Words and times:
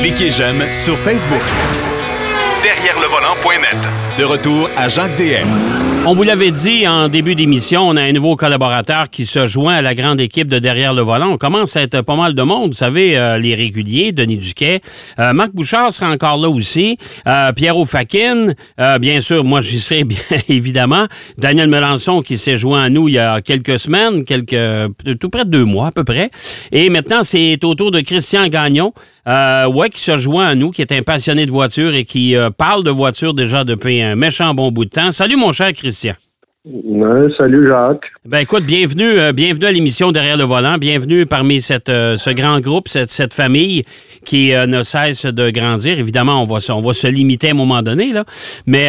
Cliquez 0.00 0.30
j'aime 0.30 0.62
sur 0.72 0.96
Facebook. 0.98 1.42
Derrière 2.62 2.98
le 3.00 3.06
volant.net. 3.06 3.76
De 4.18 4.24
retour 4.24 4.68
à 4.76 4.88
Jacques 4.88 5.16
DM. 5.16 5.48
On 6.06 6.14
vous 6.14 6.22
l'avait 6.22 6.50
dit 6.50 6.88
en 6.88 7.08
début 7.08 7.34
d'émission, 7.34 7.86
on 7.86 7.94
a 7.94 8.00
un 8.00 8.12
nouveau 8.12 8.34
collaborateur 8.34 9.10
qui 9.10 9.26
se 9.26 9.44
joint 9.44 9.74
à 9.74 9.82
la 9.82 9.94
grande 9.94 10.18
équipe 10.18 10.48
de 10.48 10.58
Derrière 10.58 10.94
le 10.94 11.02
volant. 11.02 11.32
On 11.32 11.36
commence 11.36 11.76
à 11.76 11.82
être 11.82 12.00
pas 12.00 12.16
mal 12.16 12.34
de 12.34 12.42
monde. 12.42 12.70
Vous 12.70 12.76
savez, 12.76 13.18
euh, 13.18 13.36
les 13.36 13.54
réguliers, 13.54 14.12
Denis 14.12 14.38
Duquet. 14.38 14.80
Euh, 15.18 15.34
Marc 15.34 15.52
Bouchard 15.52 15.92
sera 15.92 16.10
encore 16.10 16.38
là 16.38 16.48
aussi. 16.48 16.96
Euh, 17.26 17.52
Pierre 17.52 17.76
Oufakin. 17.76 18.54
bien 18.98 19.20
sûr, 19.20 19.44
moi, 19.44 19.60
j'y 19.60 19.78
serai 19.78 20.04
bien 20.04 20.18
évidemment. 20.48 21.06
Daniel 21.36 21.68
Melançon 21.68 22.22
qui 22.22 22.38
s'est 22.38 22.56
joint 22.56 22.82
à 22.82 22.88
nous 22.88 23.08
il 23.08 23.14
y 23.14 23.18
a 23.18 23.42
quelques 23.42 23.78
semaines, 23.78 24.24
quelques, 24.24 24.56
tout 25.20 25.28
près 25.28 25.44
de 25.44 25.50
deux 25.50 25.64
mois 25.66 25.88
à 25.88 25.92
peu 25.92 26.04
près. 26.04 26.30
Et 26.72 26.88
maintenant, 26.88 27.22
c'est 27.22 27.62
au 27.62 27.74
tour 27.74 27.90
de 27.90 28.00
Christian 28.00 28.48
Gagnon. 28.48 28.92
Ouais, 29.26 29.90
qui 29.90 30.00
se 30.00 30.16
joint 30.16 30.48
à 30.48 30.54
nous, 30.54 30.70
qui 30.70 30.82
est 30.82 30.92
un 30.92 31.02
passionné 31.02 31.46
de 31.46 31.50
voiture 31.50 31.94
et 31.94 32.04
qui 32.04 32.34
parle 32.56 32.84
de 32.84 32.90
voiture 32.90 33.34
déjà 33.34 33.64
depuis 33.64 34.00
un 34.00 34.16
méchant 34.16 34.54
bon 34.54 34.70
bout 34.70 34.84
de 34.84 34.90
temps. 34.90 35.10
Salut, 35.12 35.36
mon 35.36 35.52
cher 35.52 35.72
Christian 35.72 36.14
salut 37.38 37.66
Jacques. 37.66 38.04
Ben 38.26 38.40
écoute, 38.40 38.64
bienvenue, 38.64 39.18
euh, 39.18 39.32
bienvenue 39.32 39.66
à 39.66 39.72
l'émission 39.72 40.12
Derrière 40.12 40.36
le 40.36 40.44
volant. 40.44 40.76
Bienvenue 40.76 41.24
parmi 41.24 41.60
cette, 41.60 41.88
euh, 41.88 42.16
ce 42.16 42.30
grand 42.30 42.60
groupe, 42.60 42.88
cette, 42.88 43.32
famille 43.32 43.84
qui 44.24 44.52
euh, 44.52 44.66
ne 44.66 44.82
cesse 44.82 45.24
de 45.24 45.50
grandir. 45.50 45.98
Évidemment, 45.98 46.42
on 46.42 46.44
va, 46.44 46.58
on 46.74 46.80
va 46.80 46.92
se 46.92 47.06
limiter 47.06 47.48
à 47.48 47.50
un 47.52 47.54
moment 47.54 47.82
donné, 47.82 48.12
là. 48.12 48.24
Mais 48.66 48.88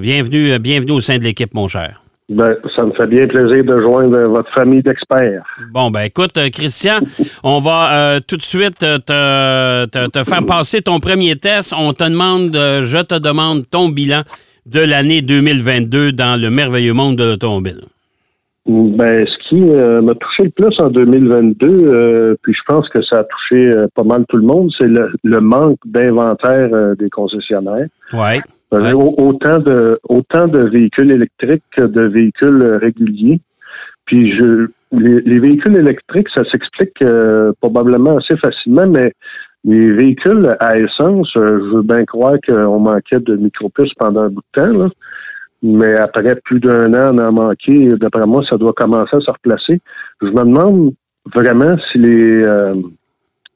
bienvenue, 0.00 0.58
bienvenue 0.58 0.92
au 0.92 1.00
sein 1.00 1.18
de 1.18 1.24
l'équipe, 1.24 1.54
mon 1.54 1.68
cher. 1.68 2.02
Ben, 2.30 2.54
ça 2.76 2.84
me 2.84 2.92
fait 2.92 3.08
bien 3.08 3.26
plaisir 3.26 3.64
de 3.64 3.80
joindre 3.82 4.16
votre 4.28 4.50
famille 4.54 4.82
d'experts. 4.82 5.42
Bon, 5.72 5.90
ben 5.90 6.02
écoute, 6.02 6.38
Christian, 6.52 7.00
on 7.42 7.60
va 7.60 8.20
tout 8.26 8.36
de 8.36 8.42
suite 8.42 8.78
te, 8.78 9.86
te, 9.86 10.24
faire 10.24 10.46
passer 10.46 10.80
ton 10.80 11.00
premier 11.00 11.36
test. 11.36 11.74
On 11.76 11.92
te 11.92 12.04
demande, 12.04 12.54
je 12.54 13.02
te 13.02 13.18
demande 13.18 13.68
ton 13.68 13.88
bilan 13.88 14.22
de 14.66 14.80
l'année 14.80 15.22
2022 15.22 16.12
dans 16.12 16.40
le 16.40 16.50
merveilleux 16.50 16.92
monde 16.92 17.16
de 17.16 17.24
l'automobile? 17.24 17.80
Ben, 18.66 19.26
ce 19.26 19.48
qui 19.48 19.70
euh, 19.70 20.00
m'a 20.02 20.14
touché 20.14 20.44
le 20.44 20.50
plus 20.50 20.80
en 20.80 20.90
2022, 20.90 21.66
euh, 21.66 22.34
puis 22.42 22.52
je 22.52 22.60
pense 22.72 22.88
que 22.90 23.02
ça 23.02 23.20
a 23.20 23.24
touché 23.24 23.68
euh, 23.68 23.86
pas 23.94 24.04
mal 24.04 24.24
tout 24.28 24.36
le 24.36 24.44
monde, 24.44 24.70
c'est 24.78 24.86
le, 24.86 25.40
manque 25.40 25.78
d'inventaire 25.86 26.94
des 26.96 27.10
concessionnaires. 27.10 27.88
Ouais. 28.12 28.40
Autant 28.72 29.58
de 29.58 29.98
autant 30.08 30.46
de 30.46 30.60
véhicules 30.68 31.10
électriques 31.10 31.64
que 31.76 31.82
de 31.82 32.02
véhicules 32.02 32.78
réguliers. 32.80 33.40
Puis 34.06 34.36
je 34.36 34.68
les, 34.92 35.20
les 35.20 35.38
véhicules 35.38 35.76
électriques, 35.76 36.28
ça 36.34 36.42
s'explique 36.50 37.04
probablement 37.60 38.18
assez 38.18 38.36
facilement, 38.36 38.86
mais 38.86 39.12
les 39.64 39.92
véhicules 39.92 40.56
à 40.58 40.78
essence, 40.78 41.30
euh, 41.36 41.60
je 41.60 41.76
veux 41.76 41.82
bien 41.82 42.04
croire 42.04 42.36
qu'on 42.46 42.78
manquait 42.78 43.20
de 43.20 43.36
micropuces 43.36 43.92
pendant 43.98 44.22
un 44.22 44.30
bout 44.30 44.42
de 44.54 44.62
temps, 44.62 44.72
là. 44.72 44.88
mais 45.62 45.94
après 45.96 46.34
plus 46.44 46.60
d'un 46.60 46.94
an 46.94 47.12
d'en 47.12 47.32
manquer, 47.32 47.88
d'après 48.00 48.26
moi, 48.26 48.42
ça 48.48 48.56
doit 48.56 48.72
commencer 48.72 49.16
à 49.16 49.20
se 49.20 49.30
replacer. 49.30 49.80
Je 50.22 50.28
me 50.28 50.44
demande 50.44 50.94
vraiment 51.34 51.76
si 51.92 51.98
les 51.98 52.42
euh, 52.42 52.72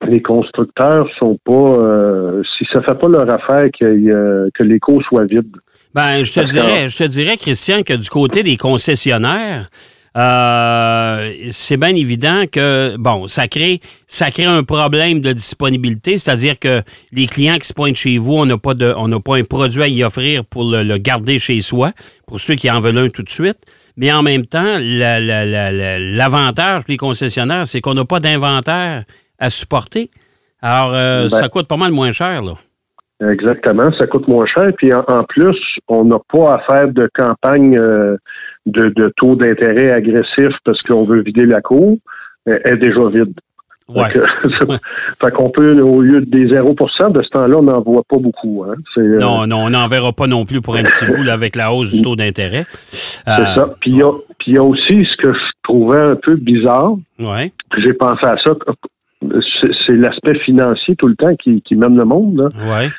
les 0.06 0.22
constructeurs 0.22 1.06
sont 1.18 1.38
pas 1.44 1.52
euh, 1.52 2.42
si 2.56 2.64
ça 2.72 2.82
fait 2.82 2.98
pas 2.98 3.08
leur 3.08 3.30
affaire 3.30 3.68
que, 3.78 4.50
que 4.54 4.62
l'écho 4.62 5.00
soit 5.02 5.24
vide. 5.24 5.56
Ben, 5.94 6.24
je 6.24 6.32
te 6.32 6.40
dirais, 6.40 6.88
je 6.88 6.98
te 6.98 7.04
dirais, 7.04 7.36
Christian, 7.36 7.82
que 7.82 7.94
du 7.94 8.08
côté 8.08 8.42
des 8.42 8.56
concessionnaires, 8.56 9.68
euh, 10.16 11.32
c'est 11.50 11.76
bien 11.76 11.94
évident 11.94 12.44
que, 12.50 12.96
bon, 12.98 13.26
ça 13.26 13.48
crée, 13.48 13.80
ça 14.06 14.30
crée 14.30 14.44
un 14.44 14.62
problème 14.62 15.20
de 15.20 15.32
disponibilité, 15.32 16.18
c'est-à-dire 16.18 16.56
que 16.58 16.82
les 17.12 17.26
clients 17.26 17.58
qui 17.58 17.66
se 17.66 17.72
pointent 17.72 17.96
chez 17.96 18.18
vous, 18.18 18.34
on 18.34 18.46
n'a 18.46 18.56
pas, 18.56 18.74
de, 18.74 18.94
on 18.96 19.08
n'a 19.08 19.18
pas 19.18 19.36
un 19.36 19.42
produit 19.42 19.82
à 19.82 19.88
y 19.88 20.04
offrir 20.04 20.44
pour 20.44 20.62
le, 20.64 20.98
garder 20.98 21.40
chez 21.40 21.60
soi, 21.60 21.92
pour 22.26 22.40
ceux 22.40 22.54
qui 22.54 22.70
en 22.70 22.78
veulent 22.80 22.98
un 22.98 23.08
tout 23.08 23.24
de 23.24 23.30
suite. 23.30 23.58
Mais 23.96 24.12
en 24.12 24.22
même 24.22 24.46
temps, 24.46 24.78
l'avantage 24.80 26.82
pour 26.82 26.90
les 26.90 26.96
concessionnaires, 26.96 27.66
c'est 27.66 27.80
qu'on 27.80 27.94
n'a 27.94 28.04
pas 28.04 28.20
d'inventaire 28.20 29.02
à 29.44 29.50
supporter. 29.50 30.10
Alors, 30.62 30.94
euh, 30.94 31.22
ben 31.22 31.28
ça 31.28 31.48
coûte 31.48 31.68
pas 31.68 31.76
mal 31.76 31.92
moins 31.92 32.10
cher, 32.10 32.42
là. 32.42 32.54
Exactement, 33.30 33.90
ça 33.98 34.06
coûte 34.06 34.26
moins 34.26 34.46
cher. 34.46 34.70
Puis 34.76 34.92
en, 34.92 35.22
plus, 35.28 35.56
on 35.88 36.04
n'a 36.04 36.18
pas 36.32 36.54
à 36.54 36.58
faire 36.66 36.88
de 36.88 37.08
campagne 37.14 37.76
euh, 37.78 38.16
de, 38.66 39.12
taux 39.16 39.36
d'intérêt 39.36 39.92
agressif 39.92 40.50
parce 40.64 40.80
qu'on 40.80 41.04
veut 41.04 41.22
vider 41.22 41.46
la 41.46 41.60
cour. 41.60 41.96
Elle 42.46 42.60
est 42.64 42.76
déjà 42.76 43.08
vide. 43.08 43.34
Ouais. 43.86 44.08
fait 45.22 45.30
qu'on 45.32 45.50
peut, 45.50 45.78
au 45.82 46.00
lieu 46.00 46.22
des 46.22 46.46
0% 46.46 47.12
de 47.12 47.22
ce 47.22 47.28
temps-là, 47.28 47.58
on 47.58 47.64
n'en 47.64 47.82
voit 47.82 48.02
pas 48.08 48.16
beaucoup. 48.16 48.64
Hein. 48.66 48.76
Euh, 48.96 49.18
non, 49.18 49.46
non, 49.46 49.58
on 49.64 49.70
n'en 49.70 49.86
verra 49.88 50.10
pas 50.10 50.26
non 50.26 50.46
plus 50.46 50.62
pour 50.62 50.76
un 50.76 50.84
petit 50.84 51.04
bout 51.04 51.28
avec 51.28 51.54
la 51.54 51.70
hausse 51.70 51.92
du 51.92 52.00
taux 52.00 52.16
d'intérêt. 52.16 52.64
C'est 52.70 53.26
ça. 53.26 53.74
Puis 53.82 53.90
il 53.90 53.98
y, 54.54 54.56
a 54.56 54.62
aussi 54.62 55.04
ce 55.04 55.22
que 55.22 55.34
je 55.34 55.52
trouvais 55.64 56.00
un 56.00 56.16
peu 56.16 56.36
bizarre. 56.36 56.94
Ouais. 57.18 57.52
J'ai 57.84 57.92
pensé 57.92 58.24
à 58.24 58.36
ça 58.42 58.54
c'est 59.86 59.96
l'aspect 59.96 60.38
financier 60.40 60.96
tout 60.96 61.08
le 61.08 61.16
temps 61.16 61.34
qui, 61.36 61.62
mène 61.72 61.96
le 61.96 62.04
monde. 62.04 62.36
Là. 62.36 62.48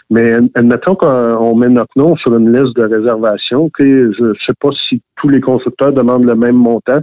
Mais 0.10 0.34
admettons 0.56 0.96
qu'on 0.96 1.56
met 1.56 1.70
notre 1.70 1.92
nom 1.96 2.16
sur 2.18 2.36
une 2.36 2.52
liste 2.52 2.76
de 2.76 2.84
réservation. 2.84 3.70
je 3.80 3.84
ne 3.84 4.34
sais 4.46 4.54
pas 4.60 4.70
si 4.88 5.02
tous 5.18 5.30
les 5.30 5.42
constructeurs 5.42 5.94
demandent 5.94 6.26
le 6.26 6.36
même 6.36 6.56
montant, 6.56 7.02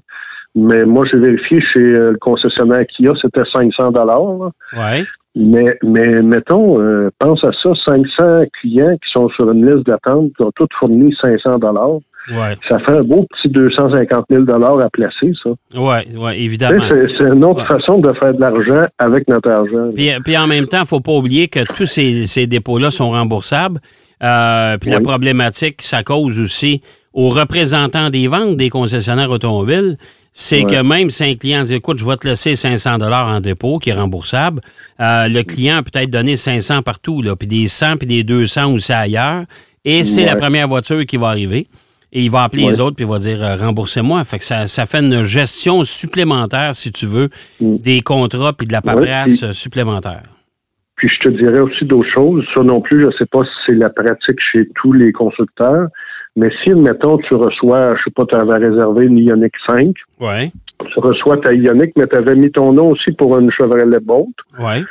mais 0.54 0.84
moi, 0.84 1.04
j'ai 1.10 1.18
vérifié 1.18 1.60
chez 1.60 1.94
euh, 1.94 2.10
le 2.12 2.18
concessionnaire 2.18 2.84
Kia, 2.86 3.12
c'était 3.20 3.42
500 3.54 3.92
dollars. 3.92 4.50
Ouais. 4.76 5.04
Mais, 5.34 5.78
mais 5.82 6.20
mettons, 6.20 6.78
euh, 6.78 7.08
pense 7.18 7.42
à 7.42 7.50
ça, 7.62 7.70
500 7.86 8.44
clients 8.60 8.96
qui 8.96 9.10
sont 9.12 9.30
sur 9.30 9.50
une 9.50 9.64
liste 9.64 9.86
d'attente, 9.86 10.30
qui 10.36 10.42
ont 10.42 10.52
tous 10.54 10.68
fourni 10.78 11.14
500 11.22 11.58
dollars. 11.58 12.00
Ça 12.28 12.78
fait 12.86 12.92
un 12.92 13.02
beau 13.02 13.26
petit 13.30 13.52
250 13.52 14.26
000 14.30 14.44
à 14.50 14.90
placer, 14.90 15.32
ça. 15.42 15.50
Oui, 15.74 16.16
ouais, 16.16 16.40
évidemment. 16.40 16.84
C'est 16.88 17.24
une 17.24 17.44
autre 17.44 17.66
façon 17.66 17.98
de 17.98 18.12
faire 18.20 18.32
de 18.32 18.40
l'argent 18.40 18.86
avec 18.98 19.28
notre 19.28 19.50
argent. 19.50 19.90
Puis, 19.94 20.36
en 20.36 20.46
même 20.46 20.66
temps, 20.66 20.78
il 20.78 20.82
ne 20.82 20.86
faut 20.86 21.00
pas 21.00 21.12
oublier 21.12 21.48
que 21.48 21.60
tous 21.74 21.86
ces, 21.86 22.46
dépôts-là 22.46 22.90
sont 22.90 23.10
remboursables. 23.10 23.80
Euh, 24.22 24.78
puis 24.78 24.90
la 24.90 25.00
problématique, 25.00 25.82
ça 25.82 26.04
cause 26.04 26.38
aussi 26.38 26.80
aux 27.12 27.28
représentants 27.28 28.08
des 28.08 28.28
ventes 28.28 28.56
des 28.56 28.70
concessionnaires 28.70 29.30
automobiles, 29.30 29.96
c'est 30.32 30.64
que 30.64 30.80
même 30.82 31.10
si 31.10 31.24
un 31.24 31.34
client 31.34 31.62
dit 31.62 31.74
écoute, 31.74 31.98
je 31.98 32.06
vais 32.06 32.16
te 32.16 32.26
laisser 32.26 32.54
500 32.54 32.98
dollars 32.98 33.28
en 33.28 33.40
dépôt 33.40 33.78
qui 33.78 33.90
est 33.90 33.94
remboursable, 33.94 34.62
euh, 35.00 35.28
le 35.28 35.42
client 35.42 35.82
peut 35.82 35.98
être 35.98 36.08
donné 36.08 36.36
500 36.36 36.82
partout, 36.82 37.20
là, 37.20 37.36
puis 37.36 37.46
des 37.46 37.68
100 37.68 37.98
puis 37.98 38.06
des 38.06 38.24
200 38.24 38.72
aussi 38.72 38.92
ailleurs, 38.92 39.44
et 39.84 40.04
c'est 40.04 40.24
la 40.24 40.36
première 40.36 40.68
voiture 40.68 41.04
qui 41.04 41.16
va 41.16 41.28
arriver. 41.28 41.66
Et 42.12 42.22
il 42.22 42.30
va 42.30 42.42
appeler 42.42 42.66
les 42.66 42.80
autres 42.80 42.96
puis 42.96 43.04
il 43.04 43.10
va 43.10 43.18
dire 43.18 43.42
euh, 43.42 43.56
remboursez-moi. 43.56 44.22
Fait 44.24 44.38
que 44.38 44.44
ça, 44.44 44.86
fait 44.86 44.98
une 44.98 45.22
gestion 45.22 45.84
supplémentaire, 45.84 46.74
si 46.74 46.92
tu 46.92 47.06
veux, 47.06 47.28
mm. 47.60 47.76
des 47.78 48.00
contrats 48.02 48.52
puis 48.52 48.66
de 48.66 48.72
la 48.72 48.82
paperasse 48.82 49.50
supplémentaire. 49.52 50.22
Puis 50.96 51.08
je 51.08 51.28
te 51.28 51.34
dirais 51.36 51.60
aussi 51.60 51.84
d'autres 51.84 52.12
choses. 52.12 52.44
Ça 52.54 52.62
non 52.62 52.80
plus, 52.80 53.00
je 53.00 53.06
ne 53.06 53.12
sais 53.12 53.26
pas 53.26 53.40
si 53.40 53.50
c'est 53.66 53.74
la 53.74 53.90
pratique 53.90 54.38
chez 54.52 54.68
tous 54.76 54.92
les 54.92 55.10
constructeurs, 55.10 55.88
mais 56.36 56.50
si, 56.62 56.74
mettons, 56.74 57.18
tu 57.18 57.34
reçois, 57.34 57.94
je 57.96 58.04
sais 58.04 58.10
pas, 58.14 58.24
tu 58.26 58.36
avais 58.36 58.66
réservé 58.66 59.06
une 59.06 59.18
Ioniq 59.18 59.52
5. 59.66 59.94
Ouais. 60.20 60.52
Tu 60.78 61.00
reçois 61.00 61.38
ta 61.38 61.52
Ioniq, 61.52 61.92
mais 61.96 62.06
tu 62.06 62.16
avais 62.16 62.36
mis 62.36 62.50
ton 62.50 62.72
nom 62.72 62.90
aussi 62.90 63.12
pour 63.12 63.38
une 63.38 63.50
Chevrolet 63.50 64.00
Bolt. 64.00 64.34
Ouais 64.58 64.82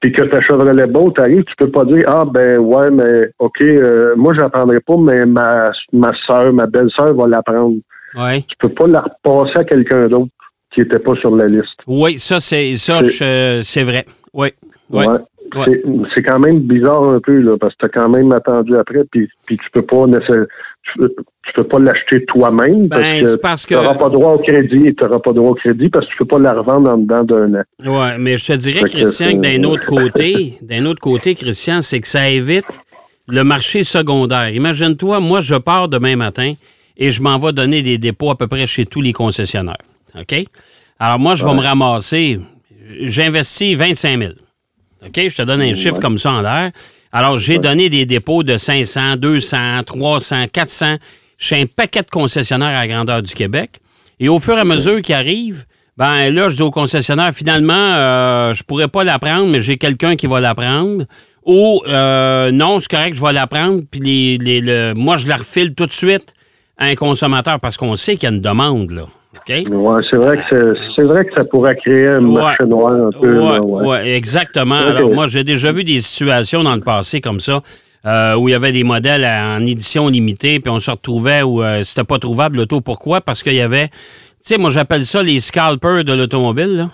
puis 0.00 0.12
que 0.12 0.22
ta 0.22 0.40
Chevrolet 0.40 0.86
Bolt 0.86 1.18
arrive, 1.18 1.44
tu 1.44 1.54
peux 1.56 1.70
pas 1.70 1.84
dire 1.84 2.04
ah 2.06 2.24
ben 2.24 2.58
ouais 2.58 2.90
mais 2.90 3.30
ok 3.38 3.60
euh, 3.62 4.14
moi 4.16 4.32
je 4.38 4.44
prendrai 4.44 4.80
pas 4.80 4.96
mais 4.96 5.26
ma 5.26 5.70
ma 5.92 6.12
soeur, 6.26 6.52
ma 6.52 6.66
belle-sœur 6.66 7.14
va 7.14 7.26
la 7.26 7.42
prendre. 7.42 7.76
Ouais. 8.16 8.42
Tu 8.42 8.56
peux 8.60 8.68
pas 8.68 8.86
la 8.86 9.00
repasser 9.00 9.58
à 9.58 9.64
quelqu'un 9.64 10.08
d'autre 10.08 10.30
qui 10.72 10.82
était 10.82 10.98
pas 10.98 11.14
sur 11.16 11.34
la 11.34 11.48
liste. 11.48 11.80
Oui, 11.86 12.18
ça 12.18 12.38
c'est 12.38 12.76
ça 12.76 13.00
c'est 13.02 13.82
vrai. 13.82 14.04
Oui. 14.32 14.48
Ouais. 14.90 15.06
C'est 16.14 16.22
quand 16.22 16.38
même 16.38 16.60
bizarre 16.60 17.04
un 17.04 17.20
peu 17.20 17.38
là 17.40 17.56
parce 17.58 17.74
que 17.74 17.78
tu 17.80 17.86
as 17.86 17.88
quand 17.88 18.08
même 18.08 18.30
attendu 18.32 18.76
après 18.76 19.04
puis 19.10 19.28
puis 19.46 19.56
tu 19.56 19.70
peux 19.72 19.82
pas 19.82 20.06
nécessairement 20.06 20.46
tu 20.96 21.52
peux 21.54 21.64
pas 21.64 21.78
l'acheter 21.78 22.24
toi-même 22.26 22.88
ben, 22.88 23.24
parce 23.40 23.64
que, 23.64 23.74
tu 23.74 23.80
n'auras 23.80 23.94
pas 23.94 24.08
droit 24.08 24.32
au 24.32 24.38
crédit. 24.38 24.94
Tu 24.94 25.04
n'auras 25.04 25.18
pas 25.18 25.32
droit 25.32 25.50
au 25.50 25.54
crédit 25.54 25.88
parce 25.88 26.06
que 26.06 26.12
tu 26.12 26.18
peux 26.18 26.26
pas 26.26 26.38
la 26.38 26.52
revendre 26.52 26.90
en 26.90 26.98
dedans 26.98 27.24
d'un 27.24 27.54
an. 27.54 27.62
Oui, 27.84 28.08
mais 28.18 28.36
je 28.36 28.46
te 28.46 28.52
dirais, 28.54 28.82
Christian, 28.82 29.32
que 29.32 29.36
d'un 29.38 29.64
autre 29.64 29.84
côté, 29.86 30.58
d'un 30.62 30.84
autre 30.86 31.00
côté, 31.00 31.34
Christian, 31.34 31.82
c'est 31.82 32.00
que 32.00 32.08
ça 32.08 32.28
évite 32.28 32.80
le 33.26 33.44
marché 33.44 33.84
secondaire. 33.84 34.50
Imagine-toi, 34.50 35.20
moi, 35.20 35.40
je 35.40 35.54
pars 35.54 35.88
demain 35.88 36.16
matin 36.16 36.54
et 36.96 37.10
je 37.10 37.22
m'en 37.22 37.38
vais 37.38 37.52
donner 37.52 37.82
des 37.82 37.98
dépôts 37.98 38.30
à 38.30 38.36
peu 38.36 38.46
près 38.46 38.66
chez 38.66 38.84
tous 38.84 39.00
les 39.00 39.12
concessionnaires. 39.12 39.76
OK? 40.18 40.44
Alors, 40.98 41.18
moi, 41.18 41.34
je 41.34 41.44
vais 41.44 41.54
me 41.54 41.60
ramasser, 41.60 42.40
j'investis 43.00 43.76
25 43.76 44.18
000. 44.18 44.32
OK? 45.06 45.28
Je 45.28 45.36
te 45.36 45.42
donne 45.42 45.62
un 45.62 45.74
chiffre 45.74 46.00
comme 46.00 46.18
ça 46.18 46.32
en 46.32 46.40
l'air. 46.40 46.72
Alors, 47.12 47.38
j'ai 47.38 47.58
donné 47.58 47.88
des 47.90 48.04
dépôts 48.06 48.42
de 48.42 48.56
500, 48.58 49.16
200, 49.16 49.82
300, 49.86 50.46
400 50.52 50.96
chez 51.38 51.60
un 51.62 51.66
paquet 51.66 52.02
de 52.02 52.10
concessionnaires 52.10 52.68
à 52.76 52.86
la 52.86 52.88
grandeur 52.88 53.22
du 53.22 53.32
Québec. 53.34 53.78
Et 54.20 54.28
au 54.28 54.38
fur 54.40 54.56
et 54.56 54.60
à 54.60 54.64
mesure 54.64 55.00
qu'ils 55.00 55.14
arrivent, 55.14 55.64
Ben 55.96 56.30
là, 56.32 56.48
je 56.48 56.54
dis 56.56 56.62
au 56.62 56.70
concessionnaire, 56.70 57.32
finalement, 57.32 57.72
euh, 57.74 58.54
je 58.54 58.62
pourrais 58.62 58.86
pas 58.88 59.02
la 59.04 59.18
prendre, 59.18 59.46
mais 59.48 59.60
j'ai 59.60 59.78
quelqu'un 59.78 60.14
qui 60.16 60.26
va 60.28 60.38
la 60.40 60.54
prendre. 60.54 61.04
Ou 61.44 61.82
euh, 61.88 62.52
non, 62.52 62.78
c'est 62.78 62.90
correct, 62.90 63.16
je 63.16 63.22
vais 63.22 63.32
la 63.32 63.46
prendre, 63.48 63.82
puis 63.90 64.00
les, 64.00 64.38
les- 64.38 64.60
le- 64.60 64.94
moi, 64.94 65.16
je 65.16 65.26
la 65.26 65.36
refile 65.36 65.74
tout 65.74 65.86
de 65.86 65.92
suite 65.92 66.34
à 66.76 66.84
un 66.86 66.94
consommateur 66.94 67.58
parce 67.58 67.76
qu'on 67.76 67.96
sait 67.96 68.14
qu'il 68.16 68.28
y 68.28 68.32
a 68.32 68.34
une 68.34 68.40
demande, 68.40 68.90
là. 68.92 69.06
OK? 69.48 69.66
Ouais, 69.70 70.02
c'est 70.10 70.16
vrai 70.16 70.36
que 70.36 70.42
c'est- 70.50 70.80
c'est 70.90 71.04
vrai 71.04 71.24
que 71.24 71.34
ça 71.36 71.44
pourrait 71.44 71.76
créer 71.76 72.08
un 72.08 72.24
Ouais. 72.24 72.40
marché 72.42 72.64
noir 72.64 72.92
un 72.92 73.10
peu. 73.10 73.30
Là, 73.38 73.60
ouais. 73.62 74.10
exactement. 74.16 74.76
Alors, 74.76 75.10
moi, 75.12 75.28
j'ai 75.28 75.44
déjà 75.44 75.72
vu 75.72 75.84
des 75.84 76.00
situations 76.00 76.62
dans 76.62 76.74
le 76.74 76.80
passé 76.82 77.20
comme 77.20 77.40
ça, 77.40 77.62
euh, 78.06 78.34
où 78.36 78.48
il 78.48 78.52
y 78.52 78.54
avait 78.54 78.72
des 78.72 78.84
modèles 78.84 79.24
en 79.24 79.64
édition 79.64 80.08
limitée, 80.08 80.60
puis 80.60 80.70
on 80.70 80.80
se 80.80 80.90
retrouvait 80.90 81.42
où 81.42 81.62
euh, 81.62 81.82
c'était 81.84 82.04
pas 82.04 82.18
trouvable 82.18 82.58
l'auto. 82.58 82.80
Pourquoi? 82.80 83.20
Parce 83.20 83.42
qu'il 83.42 83.54
y 83.54 83.60
avait, 83.60 83.88
tu 83.88 83.94
sais, 84.40 84.58
moi, 84.58 84.70
j'appelle 84.70 85.04
ça 85.04 85.22
les 85.22 85.40
scalpers 85.40 86.04
de 86.04 86.12
l'automobile, 86.12 86.76
là. 86.76 86.88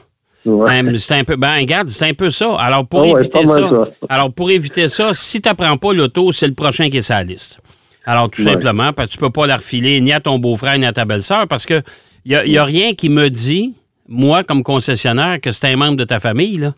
Ouais. 0.47 0.83
Ben, 0.83 0.99
c'est 0.99 1.15
un 1.15 1.25
peu, 1.25 1.37
ben, 1.37 1.57
regarde, 1.59 1.89
c'est 1.89 2.07
un 2.07 2.13
peu 2.13 2.29
ça. 2.29 2.55
Alors, 2.59 2.87
pour 2.87 3.03
Ah 3.03 3.19
éviter 3.21 3.47
ça, 3.47 3.55
ça. 3.55 3.85
alors, 4.11 4.31
pour 4.31 4.51
éviter 4.51 4.89
ça, 4.89 5.15
si 5.15 5.41
tu 5.41 5.49
n'apprends 5.49 5.77
pas 5.77 5.95
l'auto, 5.95 6.33
c'est 6.33 6.47
le 6.47 6.53
prochain 6.53 6.91
qui 6.91 6.99
est 6.99 7.03
sur 7.03 7.15
la 7.15 7.25
liste. 7.25 7.59
Alors, 8.05 8.29
tout 8.29 8.43
Ouais. 8.43 8.53
simplement, 8.53 8.93
parce 8.93 9.09
que 9.09 9.15
tu 9.15 9.19
peux 9.19 9.31
pas 9.31 9.47
la 9.47 9.57
refiler 9.57 9.99
ni 10.03 10.13
à 10.13 10.21
ton 10.21 10.39
beau-frère 10.39 10.77
ni 10.77 10.85
à 10.85 10.93
ta 10.93 11.07
belle-sœur 11.07 11.47
parce 11.49 11.65
que 11.65 11.81
il 12.25 12.43
n'y 12.47 12.59
a, 12.59 12.65
rien 12.65 12.95
qui 12.95 13.09
me 13.09 13.29
dit, 13.29 13.75
moi, 14.09 14.45
comme 14.45 14.63
concessionnaire, 14.63 15.41
que 15.41 15.53
c'est 15.53 15.69
un 15.69 15.77
membre 15.77 15.97
de 15.97 16.05
ta 16.05 16.19
famille, 16.19 16.59
là. 16.59 16.75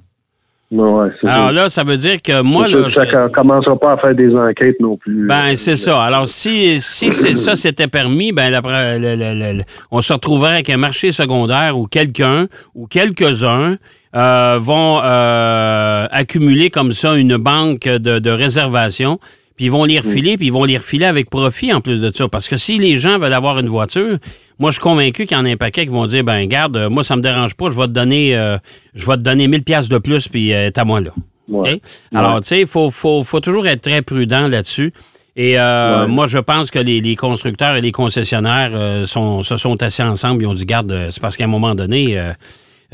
Ouais, 0.73 1.11
Alors 1.23 1.53
là, 1.53 1.69
ça 1.69 1.85
veut 1.85 1.97
dire 1.97 2.21
que 2.21 2.43
moi, 2.43 2.67
là, 2.67 2.83
que 2.83 2.91
ça 2.91 3.05
ne 3.05 3.29
commencera 3.29 3.79
pas 3.79 3.93
à 3.93 3.99
faire 3.99 4.17
des 4.17 4.35
enquêtes 4.35 4.81
non 4.81 4.97
plus. 4.97 5.25
ben, 5.29 5.55
c'est 5.55 5.77
ça. 5.77 6.03
Alors, 6.03 6.27
si, 6.27 6.81
si 6.81 7.13
ça 7.13 7.55
c'était 7.55 7.87
permis, 7.87 8.33
ben, 8.33 8.51
la- 8.51 9.65
on 9.93 10.03
se 10.03 10.13
retrouverait 10.13 10.55
avec 10.55 10.69
un 10.71 10.77
marché 10.77 11.13
secondaire 11.13 11.79
où 11.79 11.87
quelqu'un 11.87 12.49
ou 12.75 12.89
quelques-uns 12.89 13.77
euh, 14.17 14.59
vont 14.61 15.01
euh, 15.05 16.07
accumuler 16.11 16.69
comme 16.71 16.93
ça 16.93 17.15
une 17.15 17.37
banque 17.37 17.85
de, 17.85 18.19
de 18.19 18.31
réservation, 18.31 19.21
puis 19.57 19.67
ils 19.67 19.71
vont 19.73 19.85
les 19.85 19.99
refiler, 19.99 20.37
puis 20.37 20.47
ils 20.49 20.53
vont 20.53 20.65
les 20.65 20.77
refiler 20.77 21.07
avec 21.07 21.31
profit 21.31 21.73
en 21.73 21.81
plus 21.81 22.01
de 22.03 22.11
ça. 22.15 22.29
Parce 22.29 22.49
que 22.49 22.57
si 22.57 22.79
les 22.79 22.97
gens 22.97 23.19
veulent 23.19 23.33
avoir 23.33 23.59
une 23.59 23.69
voiture, 23.69 24.19
moi, 24.59 24.71
je 24.71 24.75
suis 24.75 24.83
convaincu 24.83 25.27
qu'il 25.27 25.37
y 25.37 25.41
en 25.41 25.45
a 25.45 25.51
un 25.51 25.57
paquet 25.57 25.87
qui 25.87 25.93
vont 25.93 26.07
dire, 26.07 26.25
ben, 26.25 26.47
garde, 26.47 26.77
euh, 26.77 26.89
moi, 26.91 27.03
ça 27.03 27.17
me 27.17 27.23
dérange 27.23 27.55
pas, 27.55 27.71
je 27.71 27.77
vais 27.77 27.87
te 27.87 27.93
donner, 27.93 28.37
euh, 28.37 28.59
je 28.95 29.07
vais 29.07 29.17
te 29.17 29.23
donner 29.23 29.49
1000 29.49 29.63
pièces 29.65 29.89
de 29.89 29.99
plus, 29.99 30.29
puis 30.29 30.53
euh, 30.55 30.71
à 30.77 30.85
moi 30.85 31.01
là. 31.01 31.11
Ouais. 31.49 31.81
Alors, 32.15 32.41
tu 32.41 32.49
sais, 32.49 32.61
il 32.61 32.67
faut, 32.67 32.91
faut- 32.91 33.23
faut 33.23 33.41
toujours 33.41 33.67
être 33.67 33.81
très 33.83 34.03
prudent 34.03 34.49
là-dessus. 34.49 34.93
Et 35.37 35.59
euh, 35.61 36.03
Ouais. 36.03 36.07
moi, 36.09 36.27
je 36.27 36.39
pense 36.39 36.71
que 36.71 36.79
les, 36.79 37.01
les 37.01 37.15
constructeurs 37.15 37.77
et 37.77 37.81
les 37.83 37.93
concessionnaires 37.93 38.71
euh, 38.75 39.05
sont, 39.05 39.43
se 39.43 39.57
sont 39.59 39.81
assis 39.83 40.03
ensemble. 40.03 40.43
Ils 40.43 40.47
ont 40.47 40.55
dit, 40.55 40.65
garde, 40.65 40.91
euh, 40.91 41.09
c'est 41.11 41.21
parce 41.21 41.37
qu'à 41.37 41.45
un 41.45 41.49
moment 41.49 41.75
donné. 41.75 42.19
euh, 42.19 42.33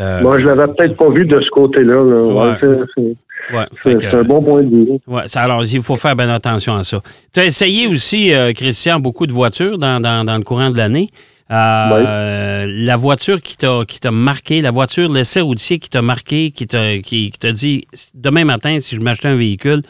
euh, 0.00 0.20
Moi, 0.22 0.40
je 0.40 0.46
l'avais 0.46 0.66
peut-être 0.66 0.96
pas 0.96 1.08
vu 1.10 1.24
de 1.24 1.40
ce 1.40 1.48
côté-là. 1.50 2.02
là. 2.02 2.58
Ouais, 3.52 3.64
c'est- 3.72 4.04
un 4.14 4.22
bon 4.22 4.42
point 4.42 4.62
de 4.62 4.68
vue. 4.70 4.88
ouais, 5.06 5.22
ça- 5.26 5.42
alors, 5.42 5.64
il 5.64 5.82
faut 5.82 5.96
faire 5.96 6.16
bien 6.16 6.28
attention 6.28 6.74
à 6.76 6.82
ça. 6.84 7.00
Tu 7.34 7.40
as 7.40 7.44
essayé 7.44 7.86
aussi, 7.86 8.32
euh, 8.32 8.52
Christian, 8.52 9.00
beaucoup 9.00 9.26
de 9.26 9.32
voitures 9.32 9.78
dans, 9.78 10.00
dans- 10.00 10.24
dans 10.24 10.36
le 10.36 10.42
courant 10.44 10.70
de 10.70 10.76
l'année. 10.76 11.10
Euh, 11.50 12.66
La 12.66 12.96
voiture 12.96 13.42
qui 13.42 13.56
t'a 13.58 13.84
qui 13.86 14.00
t'a 14.00 14.10
marqué, 14.10 14.62
la 14.62 14.70
voiture, 14.70 15.12
l'essai 15.12 15.40
routier 15.40 15.78
qui 15.78 15.90
t'a 15.90 16.00
marqué, 16.00 16.50
qui 16.50 16.66
t'a 16.66 16.98
qui, 16.98 17.30
qui 17.30 17.38
t'a 17.38 17.52
dit 17.52 17.84
demain 18.14 18.44
matin, 18.44 18.78
si 18.80 18.94
je 18.96 19.00
m'achetais 19.00 19.28
un 19.28 19.34
véhicule, 19.34 19.82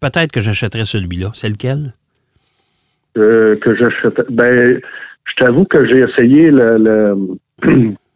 peut-être 0.00 0.30
que 0.30 0.40
j'achèterais 0.40 0.84
celui-là. 0.84 1.30
C'est 1.34 1.48
lequel? 1.48 1.94
Euh, 3.16 3.56
que 3.56 3.74
j'achète. 3.76 4.20
Ben, 4.30 4.78
je 5.24 5.44
t'avoue 5.44 5.64
que 5.64 5.86
j'ai 5.90 6.00
essayé 6.08 6.50
le, 6.52 6.78
le- 6.78 7.94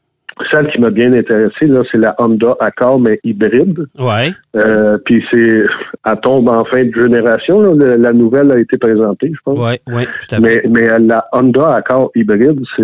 celle 0.51 0.69
qui 0.71 0.81
m'a 0.81 0.91
bien 0.91 1.13
intéressé, 1.13 1.67
là, 1.67 1.83
c'est 1.91 1.99
la 1.99 2.15
Honda 2.19 2.57
Accord, 2.61 2.99
mais 3.01 3.21
hybride. 3.25 3.85
Ouais. 3.99 4.31
Euh, 4.57 4.99
puis 5.05 5.23
c'est, 5.31 5.65
elle 6.07 6.21
tombe 6.23 6.49
en 6.49 6.65
fin 6.65 6.85
de 6.85 6.93
génération. 6.95 7.61
là. 7.61 7.97
La 7.97 8.13
nouvelle 8.13 8.51
a 8.53 8.59
été 8.59 8.79
présentée, 8.79 9.31
je 9.35 9.39
pense. 9.45 9.59
Oui, 9.59 9.77
oui, 9.95 10.05
tout 10.05 10.35
à 10.35 10.41
fait. 10.41 10.63
Mais, 10.69 10.71
mais 10.71 10.99
la 10.99 11.27
Honda 11.33 11.75
Accord 11.75 12.11
hybride, 12.15 12.61
c'est- 12.77 12.83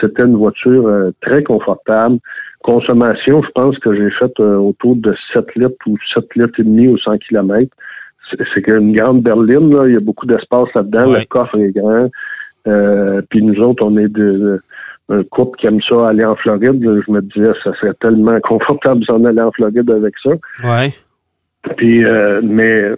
c'était 0.00 0.24
une 0.24 0.36
voiture 0.36 0.86
euh, 0.86 1.10
très 1.22 1.42
confortable. 1.42 2.18
Consommation, 2.62 3.42
je 3.42 3.50
pense 3.54 3.78
que 3.78 3.94
j'ai 3.94 4.10
fait 4.10 4.32
euh, 4.40 4.56
autour 4.56 4.96
de 4.96 5.14
7 5.32 5.46
litres 5.56 5.74
ou 5.86 5.96
7 6.14 6.24
litres 6.34 6.58
et 6.60 6.64
demi 6.64 6.88
au 6.88 6.98
100 6.98 7.18
km. 7.18 7.70
C'est 8.30 8.38
c'est 8.54 8.66
une 8.68 8.92
grande 8.92 9.22
berline, 9.22 9.72
là. 9.72 9.86
il 9.86 9.94
y 9.94 9.96
a 9.96 10.00
beaucoup 10.00 10.26
d'espace 10.26 10.66
là-dedans, 10.74 11.10
Ouais. 11.12 11.20
le 11.20 11.24
coffre 11.26 11.56
est 11.58 11.70
grand. 11.70 12.10
Euh, 12.66 13.22
puis 13.30 13.40
nous 13.42 13.60
autres, 13.62 13.84
on 13.84 13.96
est 13.96 14.08
de, 14.08 14.26
de- 14.26 14.60
un 15.08 15.22
couple 15.24 15.58
qui 15.58 15.66
aime 15.66 15.80
ça 15.88 16.08
aller 16.08 16.24
en 16.24 16.36
Floride. 16.36 16.82
Je 16.82 17.12
me 17.12 17.20
disais, 17.20 17.52
ça 17.64 17.72
serait 17.74 17.94
tellement 18.00 18.38
confortable 18.42 19.04
s'en 19.04 19.24
aller 19.24 19.40
en 19.40 19.52
Floride 19.52 19.90
avec 19.90 20.14
ça. 20.22 20.30
Ouais. 20.64 20.92
Puis, 21.76 22.04
euh, 22.04 22.40
mais 22.42 22.92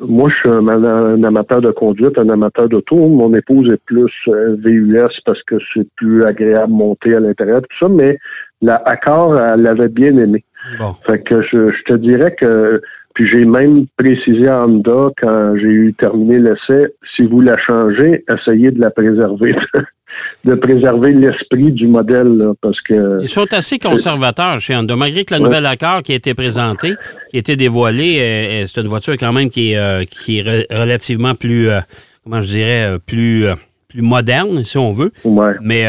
moi, 0.00 0.30
je 0.30 0.36
suis 0.36 0.56
un, 0.56 0.68
un 0.68 1.22
amateur 1.24 1.60
de 1.60 1.70
conduite, 1.70 2.18
un 2.18 2.28
amateur 2.28 2.68
d'auto. 2.68 2.96
Mon 3.08 3.34
épouse 3.34 3.72
est 3.72 3.82
plus 3.84 4.12
euh, 4.28 4.56
VUS 4.58 5.10
parce 5.24 5.42
que 5.44 5.56
c'est 5.74 5.88
plus 5.96 6.24
agréable 6.24 6.72
monter 6.72 7.14
à 7.14 7.20
l'intérieur, 7.20 7.60
tout 7.62 7.86
ça. 7.86 7.88
Mais 7.88 8.18
la 8.62 8.76
Accord, 8.76 9.38
elle 9.38 9.62
l'avait 9.62 9.88
bien 9.88 10.16
aimé. 10.16 10.44
Bon. 10.78 10.92
Fait 11.06 11.22
que 11.22 11.42
je, 11.42 11.70
je 11.70 11.82
te 11.84 11.94
dirais 11.94 12.34
que, 12.38 12.80
puis 13.14 13.28
j'ai 13.32 13.44
même 13.44 13.86
précisé 13.96 14.48
à 14.48 14.64
Honda 14.64 15.08
quand 15.20 15.56
j'ai 15.56 15.68
eu 15.68 15.94
terminé 15.94 16.38
l'essai, 16.38 16.88
si 17.14 17.26
vous 17.26 17.40
la 17.40 17.56
changez, 17.58 18.24
essayez 18.28 18.70
de 18.70 18.80
la 18.80 18.90
préserver, 18.90 19.54
de 20.44 20.54
préserver 20.54 21.12
l'esprit 21.12 21.72
du 21.72 21.86
modèle, 21.88 22.28
là, 22.36 22.52
parce 22.60 22.80
que 22.82 23.18
Ils 23.22 23.28
sont 23.28 23.52
assez 23.52 23.78
conservateurs 23.78 24.60
chez 24.60 24.76
Honda. 24.76 24.94
Malgré 24.96 25.24
que 25.24 25.34
la 25.34 25.40
Ouais. 25.40 25.44
nouvelle 25.46 25.66
accord 25.66 26.02
qui 26.02 26.12
a 26.12 26.16
été 26.16 26.34
présentée, 26.34 26.94
qui 27.30 27.36
a 27.36 27.38
été 27.40 27.56
dévoilée, 27.56 28.18
euh, 28.20 28.66
c'est 28.66 28.80
une 28.80 28.88
voiture 28.88 29.14
quand 29.18 29.32
même 29.32 29.50
qui 29.50 29.72
est, 29.72 29.76
euh, 29.78 30.04
qui 30.04 30.38
est 30.38 30.42
re- 30.42 30.66
relativement 30.80 31.34
plus, 31.34 31.68
euh, 31.68 31.80
comment 32.24 32.40
je 32.40 32.48
dirais, 32.48 32.84
euh, 32.94 32.98
plus, 32.98 33.46
plus 33.88 34.02
moderne, 34.02 34.62
si 34.64 34.78
on 34.78 34.90
veut. 34.90 35.10
ouais. 35.24 35.54
Mais 35.62 35.86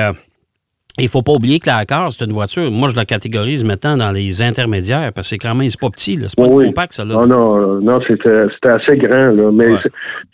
il 1.00 1.08
faut 1.10 1.22
pas 1.22 1.34
oublier 1.34 1.60
que 1.60 1.68
la 1.68 1.78
Accord, 1.78 2.12
c'est 2.12 2.26
une 2.26 2.32
voiture. 2.32 2.72
Moi, 2.72 2.90
je 2.90 2.96
la 2.96 3.06
catégorise 3.06 3.64
maintenant 3.64 3.98
dans 3.98 4.12
les 4.12 4.42
intermédiaires 4.42 5.12
parce 5.14 5.28
que 5.28 5.36
c'est 5.36 5.38
quand 5.38 5.54
même, 5.54 5.70
c'est 5.70 5.80
pas 5.80 5.92
petit. 5.92 6.18
C'est 6.20 6.36
pas 6.36 6.48
Oui. 6.48 6.66
compact, 6.66 6.94
ça, 6.94 7.06
là. 7.06 7.14
Non, 7.14 7.28
non, 7.28 7.82
non, 7.82 8.00
c'était 8.08 8.68
assez 8.68 8.98
grand, 8.98 9.28
là. 9.28 9.52
Mais 9.54 9.68
Ouais. 9.68 9.78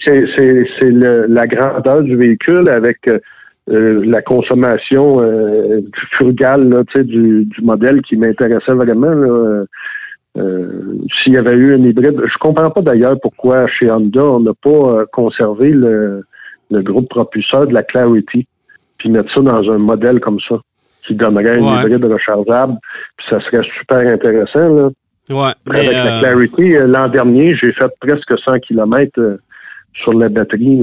c'est 0.06 0.90
le- 0.90 1.26
la 1.28 1.48
grandeur 1.48 2.02
du 2.04 2.16
véhicule 2.16 2.70
avec 2.70 3.00
euh, 3.70 4.04
la 4.06 4.22
consommation 4.22 5.22
euh, 5.22 5.82
frugale 6.12 6.68
là, 6.68 6.84
tu 6.84 7.00
sais, 7.00 7.04
du, 7.06 7.46
du 7.46 7.62
modèle 7.62 8.02
qui 8.02 8.18
m'intéressait 8.18 8.74
vraiment. 8.74 9.12
Là. 9.12 9.64
Euh, 10.38 10.98
S'il 11.24 11.34
y 11.34 11.38
avait 11.38 11.56
eu 11.56 11.74
un 11.74 11.84
hybride, 11.84 12.20
je 12.26 12.38
comprends 12.40 12.72
pas 12.72 12.82
d'ailleurs 12.82 13.20
pourquoi 13.22 13.68
chez 13.68 13.90
Honda 13.92 14.26
on 14.26 14.40
n'a 14.40 14.54
pas 14.54 14.70
euh, 14.70 15.06
conservé 15.14 15.70
le, 15.70 16.26
le 16.72 16.82
groupe 16.82 17.08
propulseur 17.08 17.68
de 17.68 17.74
la 17.74 17.84
Clarity, 17.84 18.48
puis 18.98 19.10
mettre 19.10 19.34
ça 19.34 19.42
dans 19.42 19.72
un 19.72 19.78
modèle 19.78 20.20
comme 20.20 20.40
ça, 20.50 20.56
qui 21.06 21.16
donnerait 21.16 21.60
un 21.60 21.84
hybride 21.84 22.04
rechargeable, 22.04 22.74
puis 23.18 23.28
ça 23.30 23.40
serait 23.42 23.66
super 23.80 24.12
intéressant. 24.12 24.74
Là. 24.74 24.90
Ouais. 25.30 25.54
Avec 25.70 25.94
la 25.94 26.20
Clarity, 26.20 26.74
l'an 26.86 27.08
dernier, 27.08 27.56
j'ai 27.56 27.72
fait 27.72 27.92
presque 28.02 28.34
100 28.44 28.60
km 28.60 29.38
sur 30.02 30.14
la 30.14 30.30
batterie. 30.30 30.80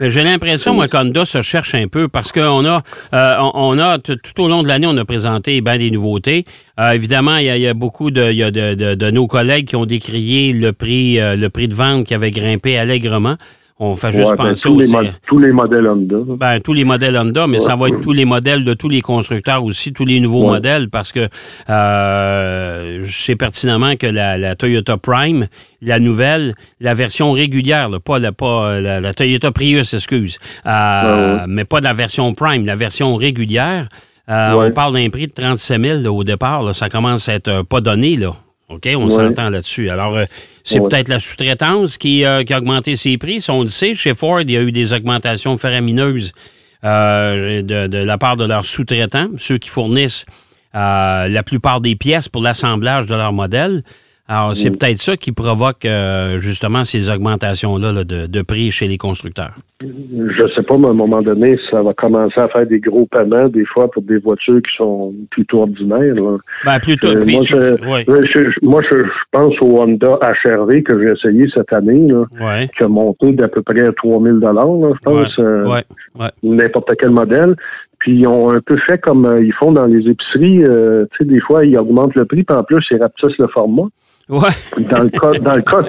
J'ai 0.00 0.22
l'impression, 0.22 0.74
moi, 0.74 0.88
qu'Honda 0.88 1.24
se 1.24 1.40
cherche 1.40 1.74
un 1.74 1.86
peu 1.88 2.08
parce 2.08 2.32
qu'on 2.32 2.64
a, 2.64 2.82
euh, 3.12 3.36
on, 3.54 3.78
a 3.78 3.98
tout, 3.98 4.18
au 4.40 4.48
long 4.48 4.62
de 4.62 4.68
l'année, 4.68 4.86
on 4.88 4.96
a 4.96 5.04
présenté 5.04 5.60
ben 5.60 5.78
des 5.78 5.90
nouveautés. 5.90 6.44
Euh, 6.80 6.90
évidemment, 6.92 7.36
il 7.36 7.44
y, 7.44 7.60
y 7.60 7.66
a 7.66 7.74
beaucoup 7.74 8.10
de, 8.10 8.32
y 8.32 8.42
a 8.42 8.50
de, 8.50 8.74
de- 8.74 8.94
de 8.94 9.10
nos 9.10 9.26
collègues 9.26 9.66
qui 9.68 9.76
ont 9.76 9.86
décrié 9.86 10.52
le 10.52 10.72
prix, 10.72 11.20
euh, 11.20 11.36
le 11.36 11.48
prix 11.48 11.68
de 11.68 11.74
vente 11.74 12.04
qui 12.06 12.14
avait 12.14 12.30
grimpé 12.32 12.76
allègrement. 12.76 13.36
On 13.80 13.96
fait 13.96 14.12
juste 14.12 14.30
Ouais, 14.30 14.36
ben, 14.36 14.44
penser 14.50 14.68
tous, 14.68 14.78
les 14.78 14.84
aussi. 14.84 14.94
mod- 14.94 15.12
tous 15.26 15.38
les 15.40 15.50
modèles 15.52 15.88
Honda. 15.88 16.16
Ben, 16.38 16.60
tous 16.60 16.72
les 16.72 16.84
modèles 16.84 17.16
Honda, 17.16 17.48
mais 17.48 17.58
ça 17.58 17.74
va 17.74 17.88
être 17.88 18.00
tous 18.00 18.12
les 18.12 18.24
modèles 18.24 18.64
de 18.64 18.72
tous 18.72 18.88
les 18.88 19.00
constructeurs 19.00 19.64
aussi, 19.64 19.92
tous 19.92 20.04
les 20.04 20.20
nouveaux 20.20 20.44
Ouais. 20.44 20.52
modèles, 20.52 20.88
parce 20.90 21.10
que 21.10 21.28
euh, 21.98 23.00
je 23.02 23.12
sais 23.12 23.36
pertinemment 23.36 23.96
que 23.96 24.06
la, 24.06 24.38
la 24.38 24.54
Toyota 24.54 24.96
Prime, 24.96 25.46
la 25.82 25.98
nouvelle, 25.98 26.54
la 26.80 26.94
version 26.94 27.32
régulière, 27.32 27.88
là, 27.88 27.98
pas, 28.00 28.18
la, 28.20 28.30
pas 28.32 28.80
la, 28.80 29.00
la 29.00 29.12
Toyota 29.14 29.50
Prius, 29.50 29.92
excuse, 29.92 30.38
euh, 30.66 31.44
mais 31.48 31.64
pas 31.64 31.80
de 31.80 31.84
la 31.84 31.92
version 31.92 32.32
Prime, 32.32 32.64
la 32.66 32.76
version 32.76 33.16
régulière, 33.16 33.88
euh, 34.30 34.52
on 34.52 34.70
parle 34.72 34.94
d'un 34.94 35.08
prix 35.10 35.26
de 35.26 35.32
37 35.32 35.82
000 35.82 36.00
là, 36.00 36.12
au 36.12 36.24
départ. 36.24 36.62
là. 36.62 36.72
ça 36.72 36.88
commence 36.88 37.28
à 37.28 37.34
être 37.34 37.48
euh, 37.48 37.62
pas 37.62 37.80
donné, 37.80 38.16
là. 38.16 38.30
OK? 38.68 38.88
On 38.96 39.04
Ouais. 39.04 39.10
s'entend 39.10 39.50
là-dessus. 39.50 39.90
Alors, 39.90 40.16
euh, 40.16 40.24
c'est 40.64 40.80
Ouais. 40.80 40.88
peut-être 40.88 41.08
la 41.08 41.18
sous-traitance 41.18 41.98
qui, 41.98 42.24
euh, 42.24 42.42
qui 42.44 42.52
a 42.54 42.58
augmenté 42.58 42.96
ses 42.96 43.18
prix. 43.18 43.40
Si 43.40 43.50
on 43.50 43.62
le 43.62 43.68
sait, 43.68 43.94
chez 43.94 44.14
Ford, 44.14 44.40
il 44.40 44.50
y 44.50 44.56
a 44.56 44.62
eu 44.62 44.72
des 44.72 44.92
augmentations 44.92 45.56
faramineuses 45.58 46.32
euh, 46.84 47.62
de, 47.62 47.86
de 47.86 47.98
la 47.98 48.18
part 48.18 48.36
de 48.36 48.44
leurs 48.44 48.66
sous-traitants, 48.66 49.28
ceux 49.38 49.58
qui 49.58 49.68
fournissent 49.68 50.24
la 50.72 51.42
plupart 51.46 51.80
des 51.80 51.94
pièces 51.94 52.28
pour 52.28 52.42
l'assemblage 52.42 53.06
de 53.06 53.14
leur 53.14 53.32
modèle. 53.32 53.82
Alors, 54.26 54.56
c'est 54.56 54.70
peut-être 54.70 55.00
ça 55.00 55.16
qui 55.16 55.30
provoque 55.32 55.86
justement 56.38 56.82
ces 56.82 57.10
augmentations-là 57.10 57.92
là, 57.92 58.04
de, 58.04 58.26
de 58.26 58.42
prix 58.42 58.70
chez 58.72 58.88
les 58.88 58.98
constructeurs. 58.98 59.54
Je 60.16 60.54
sais 60.54 60.62
pas, 60.62 60.78
mais 60.78 60.86
à 60.86 60.90
un 60.90 60.94
moment 60.94 61.22
donné, 61.22 61.58
ça 61.70 61.82
va 61.82 61.92
commencer 61.94 62.38
à 62.40 62.48
faire 62.48 62.66
des 62.66 62.78
gros 62.78 63.06
paiements, 63.06 63.48
des 63.48 63.64
fois, 63.64 63.90
pour 63.90 64.02
des 64.02 64.18
voitures 64.18 64.60
qui 64.62 64.76
sont 64.76 65.12
plutôt 65.30 65.62
ordinaires. 65.62 66.14
là. 66.14 66.36
Ben, 66.64 66.78
plutôt. 66.78 67.08
Euh, 67.08 67.16
puis 67.24 67.34
moi, 67.34 67.42
je, 67.44 67.56
ouais, 67.56 68.04
ouais, 68.08 68.26
je- 68.32 68.58
moi, 68.66 68.80
je, 68.90 68.98
je 69.00 69.06
pense 69.32 69.54
au 69.60 69.80
Honda 69.80 70.18
HRV 70.44 70.82
que 70.82 70.98
j'ai 71.02 71.12
essayé 71.12 71.46
cette 71.54 71.72
année, 71.72 72.06
là, 72.08 72.24
ouais, 72.40 72.68
qui 72.76 72.84
a 72.84 72.88
monté 72.88 73.32
d'à 73.32 73.48
peu 73.48 73.62
près 73.62 73.90
3000 73.92 74.40
dollars, 74.40 74.68
je 74.94 74.98
pense, 75.04 75.38
euh, 75.38 75.64
ouais, 75.66 75.82
ouais. 76.18 76.28
n'importe 76.42 76.92
quel 77.00 77.10
modèle. 77.10 77.54
Puis 77.98 78.18
ils 78.20 78.26
ont 78.26 78.50
un 78.50 78.60
peu 78.60 78.76
fait 78.86 78.98
comme 79.00 79.24
euh, 79.24 79.42
ils 79.42 79.54
font 79.54 79.72
dans 79.72 79.86
les 79.86 80.06
épiceries. 80.08 80.62
euh, 80.64 81.06
tu 81.12 81.18
sais, 81.18 81.24
des 81.24 81.40
fois, 81.40 81.64
ils 81.64 81.76
augmentent 81.78 82.14
le 82.14 82.24
prix, 82.26 82.42
puis 82.44 82.56
en 82.56 82.62
plus, 82.62 82.84
ils 82.90 82.98
rapetissent 83.00 83.38
le 83.38 83.48
format. 83.48 83.88
Ouais. 84.28 84.50
Dans 84.90 85.02
le 85.04 85.08
cas, 85.08 85.30
dans 85.40 85.56
le 85.56 85.62
cas, 85.62 85.80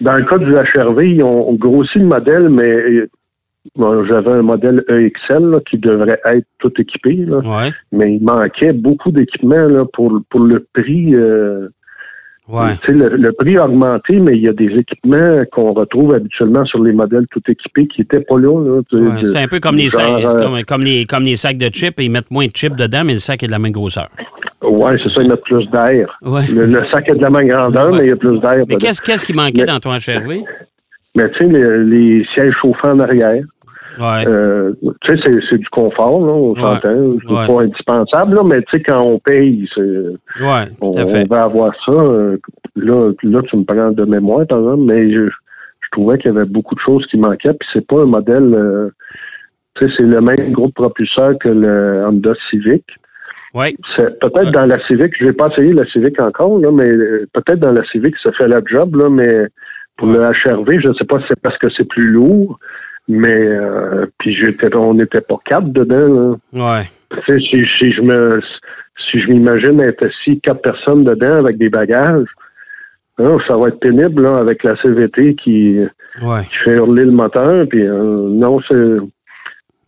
dans 0.00 0.16
le 0.16 0.24
cas 0.24 0.38
du 0.38 0.52
HRV, 0.52 1.06
ils 1.10 1.22
ont 1.22 1.52
grossi 1.54 1.98
le 1.98 2.06
modèle, 2.06 2.48
mais 2.48 2.74
euh, 2.74 3.06
bon, 3.76 4.04
j'avais 4.06 4.32
un 4.32 4.42
modèle 4.42 4.82
EXL 4.88 5.44
là, 5.50 5.60
qui 5.68 5.78
devrait 5.78 6.20
être 6.24 6.46
tout 6.58 6.72
équipé, 6.78 7.14
là, 7.16 7.38
Ouais. 7.38 7.70
mais 7.92 8.16
il 8.16 8.22
manquait 8.24 8.72
beaucoup 8.72 9.10
d'équipements 9.12 9.86
pour, 9.92 10.20
pour 10.30 10.40
le 10.40 10.66
prix. 10.72 11.14
euh, 11.14 11.68
Ouais. 12.48 12.72
le, 12.88 13.08
le 13.16 13.32
prix 13.32 13.56
a 13.56 13.66
augmenté, 13.66 14.18
mais 14.18 14.32
il 14.32 14.42
y 14.42 14.48
a 14.48 14.52
des 14.52 14.66
équipements 14.76 15.42
qu'on 15.52 15.72
retrouve 15.72 16.12
habituellement 16.12 16.64
sur 16.64 16.82
les 16.82 16.92
modèles 16.92 17.24
tout 17.30 17.40
équipés 17.48 17.86
qui 17.86 18.00
n'étaient 18.00 18.20
pas 18.20 18.36
là. 18.36 18.50
Ouais, 18.50 18.80
c'est 19.22 19.38
un 19.38 19.46
peu 19.46 19.60
comme 19.60 19.76
les, 19.76 19.88
genre, 19.88 20.20
sacs, 20.20 20.24
euh, 20.24 20.42
comme, 20.42 20.62
comme 20.64 20.82
les, 20.82 21.04
comme 21.06 21.22
les 21.22 21.36
sacs 21.36 21.56
de 21.56 21.68
chips, 21.72 21.94
ils 22.00 22.10
mettent 22.10 22.30
moins 22.32 22.46
de 22.46 22.50
chips 22.50 22.74
dedans, 22.74 23.04
mais 23.04 23.12
le 23.14 23.20
sac 23.20 23.42
est 23.44 23.46
de 23.46 23.52
la 23.52 23.60
même 23.60 23.70
grosseur. 23.72 24.08
Ouais, 24.60 24.96
c'est 25.02 25.08
ça, 25.08 25.22
ils 25.22 25.28
mettent 25.30 25.42
plus 25.44 25.64
d'air. 25.70 26.18
Ouais. 26.24 26.42
Le, 26.52 26.66
le 26.66 26.82
sac 26.92 27.08
est 27.10 27.14
de 27.14 27.22
la 27.22 27.30
même 27.30 27.46
grandeur, 27.46 27.90
Ouais. 27.92 27.98
mais 27.98 28.04
il 28.06 28.08
y 28.08 28.12
a 28.12 28.16
plus 28.16 28.38
d'air. 28.40 28.64
Mais 28.68 28.76
qu'est-ce 28.76 29.24
qui 29.24 29.32
manquait 29.32 29.60
Mais- 29.60 29.64
dans 29.66 29.78
ton 29.80 29.90
HRV? 29.92 30.42
Mais 31.14 31.28
tu 31.32 31.38
sais, 31.40 31.46
les, 31.46 31.84
les 31.84 32.26
sièges 32.34 32.54
chauffants 32.60 32.92
en 32.92 33.00
arrière, 33.00 33.44
Ouais. 34.00 34.26
euh, 34.26 34.72
tu 35.02 35.12
sais, 35.14 35.20
c'est, 35.22 35.38
c'est 35.50 35.58
du 35.58 35.68
confort, 35.68 36.24
là, 36.26 36.32
on 36.32 36.52
Ouais. 36.54 36.60
s'entend. 36.60 37.16
C'est 37.26 37.32
Ouais. 37.34 37.46
pas 37.46 37.62
indispensable, 37.62 38.34
là, 38.36 38.42
mais 38.42 38.58
tu 38.62 38.64
sais, 38.72 38.82
quand 38.82 39.02
on 39.02 39.18
paye, 39.18 39.68
on, 40.40 40.64
on 40.80 41.26
va 41.28 41.42
avoir 41.42 41.74
ça. 41.84 41.92
euh, 41.92 42.38
là, 42.74 43.10
là, 43.22 43.40
tu 43.42 43.56
me 43.58 43.64
prends 43.64 43.90
de 43.90 44.04
mémoire, 44.06 44.46
par 44.46 44.60
exemple, 44.60 44.84
mais 44.84 45.12
je, 45.12 45.26
je 45.28 45.88
trouvais 45.90 46.16
qu'il 46.16 46.32
y 46.32 46.34
avait 46.36 46.46
beaucoup 46.46 46.74
de 46.74 46.80
choses 46.80 47.04
qui 47.10 47.18
manquaient, 47.18 47.52
puis 47.52 47.68
c'est 47.74 47.86
pas 47.86 48.00
un 48.02 48.06
modèle... 48.06 48.54
euh, 48.54 48.88
tu 49.74 49.86
sais, 49.86 49.94
c'est 49.98 50.06
le 50.06 50.20
même 50.22 50.52
groupe 50.52 50.74
propulseur 50.74 51.32
que 51.38 51.48
le 51.50 52.04
Honda 52.06 52.32
Civic. 52.50 52.84
Ouais. 53.54 53.74
C'est 53.96 54.18
peut-être 54.20 54.50
dans 54.52 54.64
la 54.66 54.78
Civic, 54.86 55.12
je 55.18 55.26
n'ai 55.26 55.32
pas 55.34 55.48
essayé 55.48 55.74
la 55.74 55.84
Civic 55.86 56.18
encore, 56.20 56.58
là, 56.60 56.70
mais 56.72 56.88
euh, 56.88 57.26
peut-être 57.34 57.60
dans 57.60 57.72
la 57.72 57.84
Civic, 57.92 58.14
ça 58.22 58.32
fait 58.32 58.48
la 58.48 58.60
job, 58.64 58.96
là, 58.96 59.10
mais 59.10 59.46
pour 59.96 60.08
le 60.08 60.18
HRV, 60.20 60.80
je 60.82 60.88
ne 60.88 60.94
sais 60.94 61.04
pas 61.04 61.18
si 61.18 61.24
c'est 61.30 61.40
parce 61.40 61.58
que 61.58 61.68
c'est 61.76 61.88
plus 61.88 62.08
lourd, 62.10 62.58
mais 63.08 63.36
euh, 63.38 64.06
puis 64.18 64.34
j'étais 64.34 64.74
on 64.76 64.94
n'était 64.94 65.20
pas 65.20 65.36
quatre 65.44 65.70
dedans. 65.72 66.38
Là. 66.52 66.78
Ouais. 66.78 66.84
Tu 67.10 67.18
sais, 67.28 67.38
si, 67.40 67.64
si 67.78 67.92
je 67.92 68.00
me 68.02 68.40
si 69.10 69.20
je 69.20 69.28
m'imagine 69.28 69.80
être 69.80 70.06
assis 70.06 70.40
quatre 70.40 70.62
personnes 70.62 71.04
dedans 71.04 71.36
avec 71.36 71.58
des 71.58 71.68
bagages, 71.68 72.28
hein, 73.18 73.36
ça 73.48 73.56
va 73.56 73.68
être 73.68 73.80
pénible 73.80 74.22
là, 74.22 74.38
avec 74.38 74.62
la 74.64 74.80
CVT 74.82 75.34
qui, 75.36 75.78
Ouais. 76.22 76.42
qui 76.48 76.56
fait 76.64 76.76
hurler 76.76 77.04
le 77.04 77.10
moteur. 77.10 77.66
Puis 77.68 77.86
euh, 77.86 78.28
non, 78.28 78.60
c'est 78.70 78.96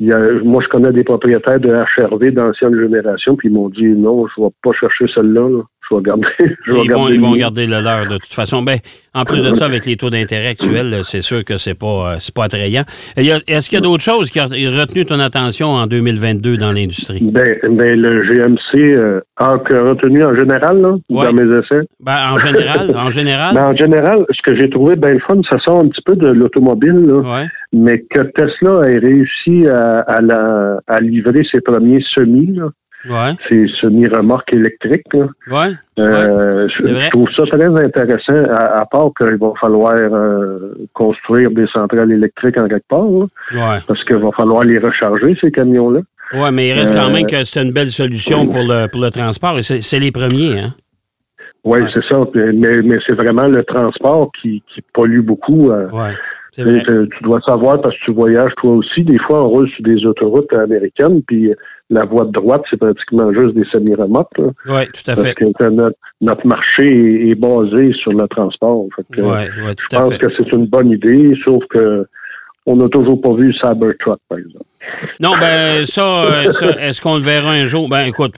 il 0.00 0.08
y 0.08 0.12
a, 0.12 0.18
moi, 0.42 0.60
je 0.62 0.68
connais 0.68 0.90
des 0.90 1.04
propriétaires 1.04 1.60
de 1.60 1.70
HRV 1.72 2.32
d'ancienne 2.32 2.74
génération, 2.78 3.36
puis 3.36 3.48
ils 3.48 3.54
m'ont 3.54 3.68
dit 3.68 3.86
non, 3.86 4.26
je 4.26 4.42
vais 4.42 4.48
pas 4.62 4.72
chercher 4.72 5.06
celle-là. 5.14 5.48
là. 5.48 5.62
Je 5.94 6.00
vais 6.00 6.02
garder. 6.04 6.26
Je 6.66 6.72
vais 6.72 6.80
Ils 6.84 6.90
vont, 6.92 6.96
garder 6.96 7.14
ils 7.14 7.20
le 7.20 7.26
vont 7.26 7.36
garder 7.36 7.66
le 7.66 7.80
leur 7.80 8.06
de 8.06 8.16
toute 8.18 8.32
façon. 8.32 8.62
Ben, 8.62 8.78
en 9.16 9.24
plus 9.24 9.44
de 9.44 9.54
ça, 9.54 9.66
avec 9.66 9.86
les 9.86 9.96
taux 9.96 10.10
d'intérêt 10.10 10.48
actuels, 10.48 11.00
c'est 11.04 11.20
sûr 11.22 11.44
que 11.44 11.56
c'est 11.56 11.78
pas, 11.78 12.14
euh, 12.14 12.16
c'est 12.18 12.34
pas 12.34 12.44
attrayant. 12.44 12.82
Est-ce 13.16 13.68
qu'il 13.68 13.76
y 13.76 13.78
a 13.78 13.82
d'autres 13.82 14.02
choses 14.02 14.30
qui 14.30 14.40
ont 14.40 14.44
retenu 14.46 15.04
ton 15.04 15.20
attention 15.20 15.68
en 15.68 15.86
2022 15.86 16.56
dans 16.56 16.72
l'industrie? 16.72 17.20
Ben, 17.30 17.56
ben, 17.70 17.98
le 18.00 18.22
GMC 18.28 18.96
euh, 18.96 19.20
a 19.36 19.52
retenu 19.54 20.24
en 20.24 20.36
général 20.36 20.80
là, 20.80 20.94
Ouais. 21.10 21.26
dans 21.26 21.32
mes 21.32 21.44
essais. 21.58 21.86
Ben, 22.00 22.16
en 22.32 22.38
général, 22.38 22.92
en 22.96 23.10
général, 23.10 23.54
Ben, 23.54 23.66
en 23.72 23.76
général, 23.76 24.18
ce 24.30 24.42
que 24.50 24.58
j'ai 24.58 24.68
trouvé 24.68 24.96
bien 24.96 25.14
le 25.14 25.20
fun, 25.26 25.36
ça 25.50 25.58
sort 25.64 25.80
un 25.80 25.88
petit 25.88 26.02
peu 26.04 26.16
de 26.16 26.28
l'automobile, 26.28 27.04
là, 27.06 27.18
ouais. 27.18 27.46
mais 27.72 28.00
que 28.10 28.20
Tesla 28.20 28.90
ait 28.90 28.98
réussi 28.98 29.66
à, 29.68 30.00
à, 30.00 30.20
la- 30.20 30.78
à 30.88 31.00
livrer 31.00 31.42
ses 31.52 31.60
premiers 31.60 32.02
semis, 32.14 32.52
là, 32.54 32.68
Ouais, 33.08 33.32
électriques. 34.52 35.02
là. 35.12 35.26
ouais, 35.50 35.72
Euh, 35.98 36.66
c'est 36.80 36.88
je, 36.88 37.10
trouve 37.10 37.28
ça 37.36 37.44
très 37.44 37.64
intéressant, 37.66 38.42
à, 38.50 38.80
à 38.80 38.86
part 38.86 39.10
qu'il 39.18 39.36
va 39.36 39.52
falloir 39.60 39.94
euh, 39.94 40.74
construire 40.92 41.50
des 41.50 41.66
centrales 41.72 42.10
électriques 42.12 42.56
en 42.58 42.66
quelque 42.68 42.88
part, 42.88 43.04
là, 43.04 43.26
parce 43.86 44.02
qu'il 44.04 44.16
va 44.16 44.30
falloir 44.36 44.64
les 44.64 44.78
recharger, 44.78 45.36
ces 45.40 45.50
camions-là. 45.50 46.00
Ouais, 46.32 46.50
mais 46.50 46.68
il 46.68 46.72
reste 46.72 46.94
quand 46.94 47.08
Euh, 47.10 47.12
même 47.12 47.26
que 47.26 47.44
c'est 47.44 47.62
une 47.62 47.72
belle 47.72 47.90
solution 47.90 48.46
pour 48.46 48.62
le, 48.62 48.86
pour 48.88 49.00
le 49.02 49.10
transport. 49.10 49.58
Et 49.58 49.62
c'est 49.62 49.80
c'est 49.82 49.98
les 50.00 50.10
premiers, 50.10 50.58
hein? 50.60 50.74
Oui, 51.64 51.80
Ouais. 51.80 51.88
c'est 51.92 52.02
ça. 52.10 52.24
Mais, 52.34 52.76
mais 52.82 52.96
c'est 53.06 53.14
vraiment 53.14 53.46
le 53.48 53.62
transport 53.62 54.30
qui, 54.40 54.62
qui 54.74 54.80
pollue 54.92 55.20
beaucoup. 55.20 55.70
euh. 55.70 55.88
Ouais, 55.90 56.12
c'est 56.52 56.62
vrai. 56.62 56.82
Tu 56.84 57.22
dois 57.22 57.40
savoir 57.46 57.80
parce 57.80 57.94
que 57.98 58.04
tu 58.06 58.12
voyages 58.12 58.52
toi 58.56 58.72
aussi. 58.72 59.04
Des 59.04 59.18
fois, 59.18 59.44
on 59.44 59.48
roule 59.48 59.68
sur 59.70 59.84
des 59.84 60.04
autoroutes 60.06 60.52
américaines, 60.54 61.22
puis 61.26 61.52
la 61.94 62.04
voie 62.04 62.24
de 62.26 62.32
droite, 62.32 62.62
c'est 62.70 62.76
pratiquement 62.78 63.32
juste 63.32 63.54
des 63.54 63.64
semi-remotes. 63.72 64.28
là, 64.38 64.46
Oui, 64.66 64.82
tout 64.92 65.10
à 65.10 65.14
Parce 65.14 65.22
fait. 65.22 65.34
que 65.34 65.44
t'as 65.58 65.70
notre, 65.70 65.96
notre 66.20 66.46
marché 66.46 66.84
est, 66.86 67.28
est 67.30 67.34
basé 67.34 67.92
sur 67.94 68.12
le 68.12 68.26
transport. 68.28 68.86
Fait 68.96 69.04
que, 69.16 69.20
ouais, 69.22 69.46
tout 69.76 69.86
je 69.90 69.96
pense 69.96 70.12
fait. 70.12 70.18
que 70.18 70.26
c'est 70.36 70.52
une 70.52 70.66
bonne 70.66 70.90
idée, 70.90 71.34
sauf 71.44 71.62
que 71.70 72.06
on 72.66 72.76
n'a 72.76 72.88
toujours 72.88 73.20
pas 73.20 73.34
vu 73.34 73.52
Cybertruck, 73.60 74.18
par 74.28 74.38
exemple. 74.38 74.64
Non, 75.18 75.32
ben 75.40 75.86
ça, 75.86 76.02
euh, 76.24 76.52
ça, 76.52 76.70
est-ce 76.78 77.00
qu'on 77.00 77.14
le 77.16 77.22
verra 77.22 77.50
un 77.52 77.64
jour? 77.64 77.88
Ben 77.88 78.04
écoute, 78.04 78.34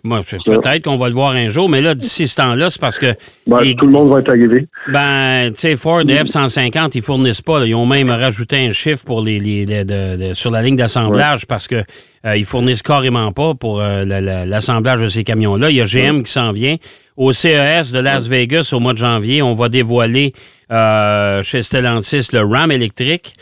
peut-être 0.63 0.85
qu'on 0.85 0.97
va 0.97 1.09
le 1.09 1.15
voir 1.15 1.33
un 1.33 1.49
jour, 1.49 1.69
mais 1.69 1.81
là, 1.81 1.95
d'ici 1.97 2.29
ce 2.29 2.37
temps-là, 2.37 2.71
c'est 2.71 2.81
parce 2.81 2.99
que 3.01 3.15
Ben, 3.49 3.61
les- 3.63 3.75
Tout 3.75 3.87
le 3.87 3.93
monde 3.93 4.11
va 4.13 4.21
être 4.21 4.31
arrivé. 4.31 4.69
Ben, 4.93 5.51
tu 5.51 5.57
sais, 5.59 5.75
Ford 5.77 6.03
F-150, 6.03 6.93
ils 6.95 7.03
fournissent 7.03 7.43
pas. 7.43 7.59
là. 7.61 7.67
Ils 7.67 7.75
ont 7.75 7.87
même 7.87 8.11
rajouté 8.11 8.65
un 8.65 8.71
chiffre 8.71 9.05
pour 9.05 9.23
les, 9.23 9.41
les- 9.41 9.67
les- 9.67 9.85
de- 9.85 10.29
de- 10.29 10.35
sur 10.35 10.51
la 10.53 10.63
ligne 10.63 10.77
d'assemblage 10.77 11.47
parce 11.47 11.67
que 11.67 11.83
euh, 12.25 12.37
ils 12.37 12.45
fournissent 12.45 12.83
carrément 12.83 13.33
pas 13.33 13.55
pour 13.55 13.81
euh, 13.81 14.05
la- 14.05 14.21
la- 14.21 14.47
l'assemblage 14.47 15.01
de 15.03 15.09
ces 15.09 15.25
camions-là. 15.25 15.71
Il 15.71 15.77
y 15.77 15.81
a 15.81 15.85
GM 15.85 16.23
qui 16.23 16.31
s'en 16.33 16.53
vient. 16.53 16.77
Au 17.17 17.33
CES 17.33 17.93
de 17.93 17.99
Las 17.99 18.29
Vegas 18.29 18.71
au 18.73 18.79
mois 18.79 18.93
de 18.93 18.99
janvier, 18.99 19.41
on 19.43 19.55
va 19.55 19.69
dévoiler 19.69 20.33
euh, 20.71 21.43
chez 21.43 21.63
Stellantis 21.63 22.29
le 22.33 22.41
RAM 22.45 22.71
électrique. 22.71 23.35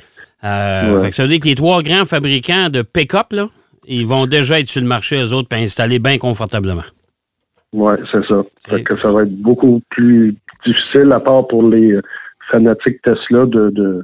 Euh, 0.45 0.95
Ouais. 0.97 1.01
fait 1.03 1.09
que 1.11 1.15
ça 1.15 1.23
veut 1.23 1.29
dire 1.31 1.41
que 1.41 1.49
les 1.49 1.55
trois 1.55 1.83
grands 1.83 2.05
fabricants 2.05 2.69
de 2.69 2.83
pick-up, 2.83 3.33
là, 3.33 3.47
ils 3.87 4.07
vont 4.07 4.27
déjà 4.27 4.61
être 4.61 4.69
sur 4.69 4.81
le 4.81 4.87
marché, 4.87 5.17
eux 5.23 5.33
autres, 5.33 5.49
puis 5.49 5.61
installés 5.63 5.99
bien 5.99 6.19
confortablement. 6.19 6.83
Oui, 7.73 7.95
c'est 8.13 8.25
ça. 8.29 8.43
Fait 8.69 8.83
que 8.83 8.99
ça 9.01 9.11
va 9.11 9.23
être 9.23 9.35
beaucoup 9.35 9.81
plus 9.91 10.37
difficile, 10.67 11.11
à 11.13 11.21
part 11.21 11.47
pour 11.49 11.63
les 11.69 11.93
euh, 11.93 12.03
fanatiques 12.51 13.01
Tesla, 13.03 13.47
de, 13.47 13.71
de, 13.71 14.03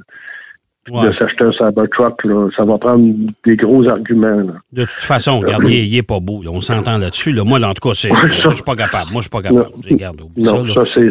Ouais. 0.89 1.05
de 1.07 1.11
s'acheter 1.11 1.45
un 1.45 1.51
Cybertruck. 1.51 2.23
Là. 2.23 2.49
Ça 2.57 2.65
va 2.65 2.77
prendre 2.79 3.13
des 3.45 3.55
gros 3.55 3.87
arguments. 3.87 4.35
Là. 4.41 4.53
De 4.73 4.81
toute 4.81 4.89
façon, 4.89 5.39
regarde, 5.39 5.63
il, 5.65 5.73
est- 5.75 5.87
il 5.87 5.95
est 5.95 6.01
pas 6.03 6.19
beau. 6.19 6.41
là. 6.41 6.49
On 6.51 6.59
s'entend 6.59 6.97
là-dessus. 6.97 7.31
là. 7.33 7.43
Moi, 7.43 7.59
là, 7.59 7.69
en 7.69 7.73
tout 7.75 7.87
cas, 7.87 7.93
c'est, 7.95 8.09
je 8.09 8.51
suis 8.53 8.63
pas 8.63 8.75
capable. 8.75 9.11
Moi, 9.11 9.21
je 9.21 9.21
suis 9.21 9.29
pas 9.29 9.43
capable. 9.43 9.69
Non. 9.75 9.81
Regarde, 9.89 10.21
Non, 10.37 10.73
ça, 10.73 10.83
c'est, 10.91 11.09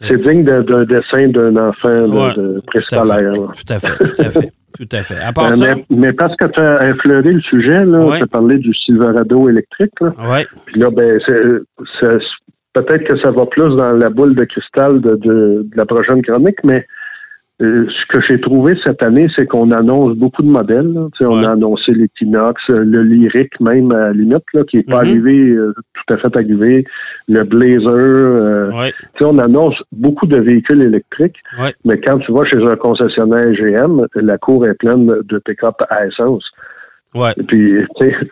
c'est, 0.00 0.22
digne 0.22 0.42
de- 0.42 0.62
d'un 0.62 0.84
dessin 0.84 1.28
d'un 1.28 1.54
enfant 1.68 2.08
de, 2.08 2.12
Ouais, 2.16 2.34
de 2.34 2.62
préscolaire. 2.66 3.34
fait. 3.54 3.64
Tout 3.64 3.72
à 3.74 3.78
fait. 3.78 4.04
Tout 4.16 4.22
à 4.22 4.30
fait. 4.30 4.52
Tout 4.78 4.88
à 4.92 5.02
fait. 5.02 5.18
À 5.20 5.32
part 5.32 5.46
Euh, 5.46 5.50
ça, 5.50 5.74
mais, 5.76 5.84
mais 5.90 6.12
parce 6.12 6.34
que 6.36 6.46
tu 6.46 6.60
as 6.60 6.82
infleuré 6.82 7.32
le 7.32 7.40
sujet, 7.42 7.84
là, 7.84 7.98
Ouais. 8.06 8.16
tu 8.18 8.24
as 8.24 8.26
parlé 8.26 8.56
du 8.58 8.72
Silverado 8.74 9.48
électrique. 9.48 9.92
Là. 10.00 10.12
ouais, 10.30 10.46
Puis 10.66 10.80
là, 10.80 10.90
ben, 10.90 11.18
c'est, 11.26 11.42
c'est- 12.00 12.18
peut-être 12.72 13.04
que 13.04 13.18
ça 13.20 13.30
va 13.30 13.46
plus 13.46 13.76
dans 13.76 13.92
la 13.92 14.10
boule 14.10 14.34
de 14.34 14.44
cristal 14.44 15.00
de, 15.00 15.10
de- 15.16 15.62
de 15.64 15.76
la 15.76 15.86
prochaine 15.86 16.22
chronique, 16.22 16.58
mais 16.64 16.84
euh, 17.62 17.86
ce 17.88 18.16
que 18.18 18.24
j'ai 18.28 18.40
trouvé 18.40 18.74
cette 18.84 19.02
année, 19.02 19.28
c'est 19.36 19.46
qu'on 19.46 19.70
annonce 19.70 20.16
beaucoup 20.16 20.42
de 20.42 20.48
modèles. 20.48 20.92
là. 20.92 21.06
On 21.20 21.42
a 21.44 21.50
annoncé 21.52 21.92
l'Equinox, 21.92 22.60
euh, 22.70 22.84
le 22.84 23.02
Lyric 23.02 23.60
même 23.60 23.92
à 23.92 24.12
là, 24.54 24.64
qui 24.68 24.78
n'est 24.78 24.82
pas 24.82 25.02
Mhm. 25.04 25.08
arrivé, 25.08 25.38
euh, 25.50 25.72
tout 25.94 26.14
à 26.14 26.16
fait 26.18 26.36
arrivé, 26.36 26.84
le 27.28 27.42
Blazer. 27.44 27.88
euh, 27.94 28.70
ouais, 28.72 28.92
on 29.20 29.38
annonce 29.38 29.76
beaucoup 29.92 30.26
de 30.26 30.36
véhicules 30.40 30.82
électriques, 30.82 31.36
ouais. 31.60 31.72
mais 31.84 32.00
quand 32.00 32.18
tu 32.18 32.32
vas 32.32 32.44
chez 32.44 32.58
un 32.58 32.76
concessionnaire 32.76 33.52
GM, 33.54 34.06
la 34.16 34.36
cour 34.38 34.66
est 34.66 34.74
pleine 34.74 35.06
de 35.06 35.38
pick-up 35.38 35.76
à 35.90 36.06
essence. 36.06 36.44
Ouais. 37.14 37.32
Et 37.38 37.42
Puis, 37.44 37.72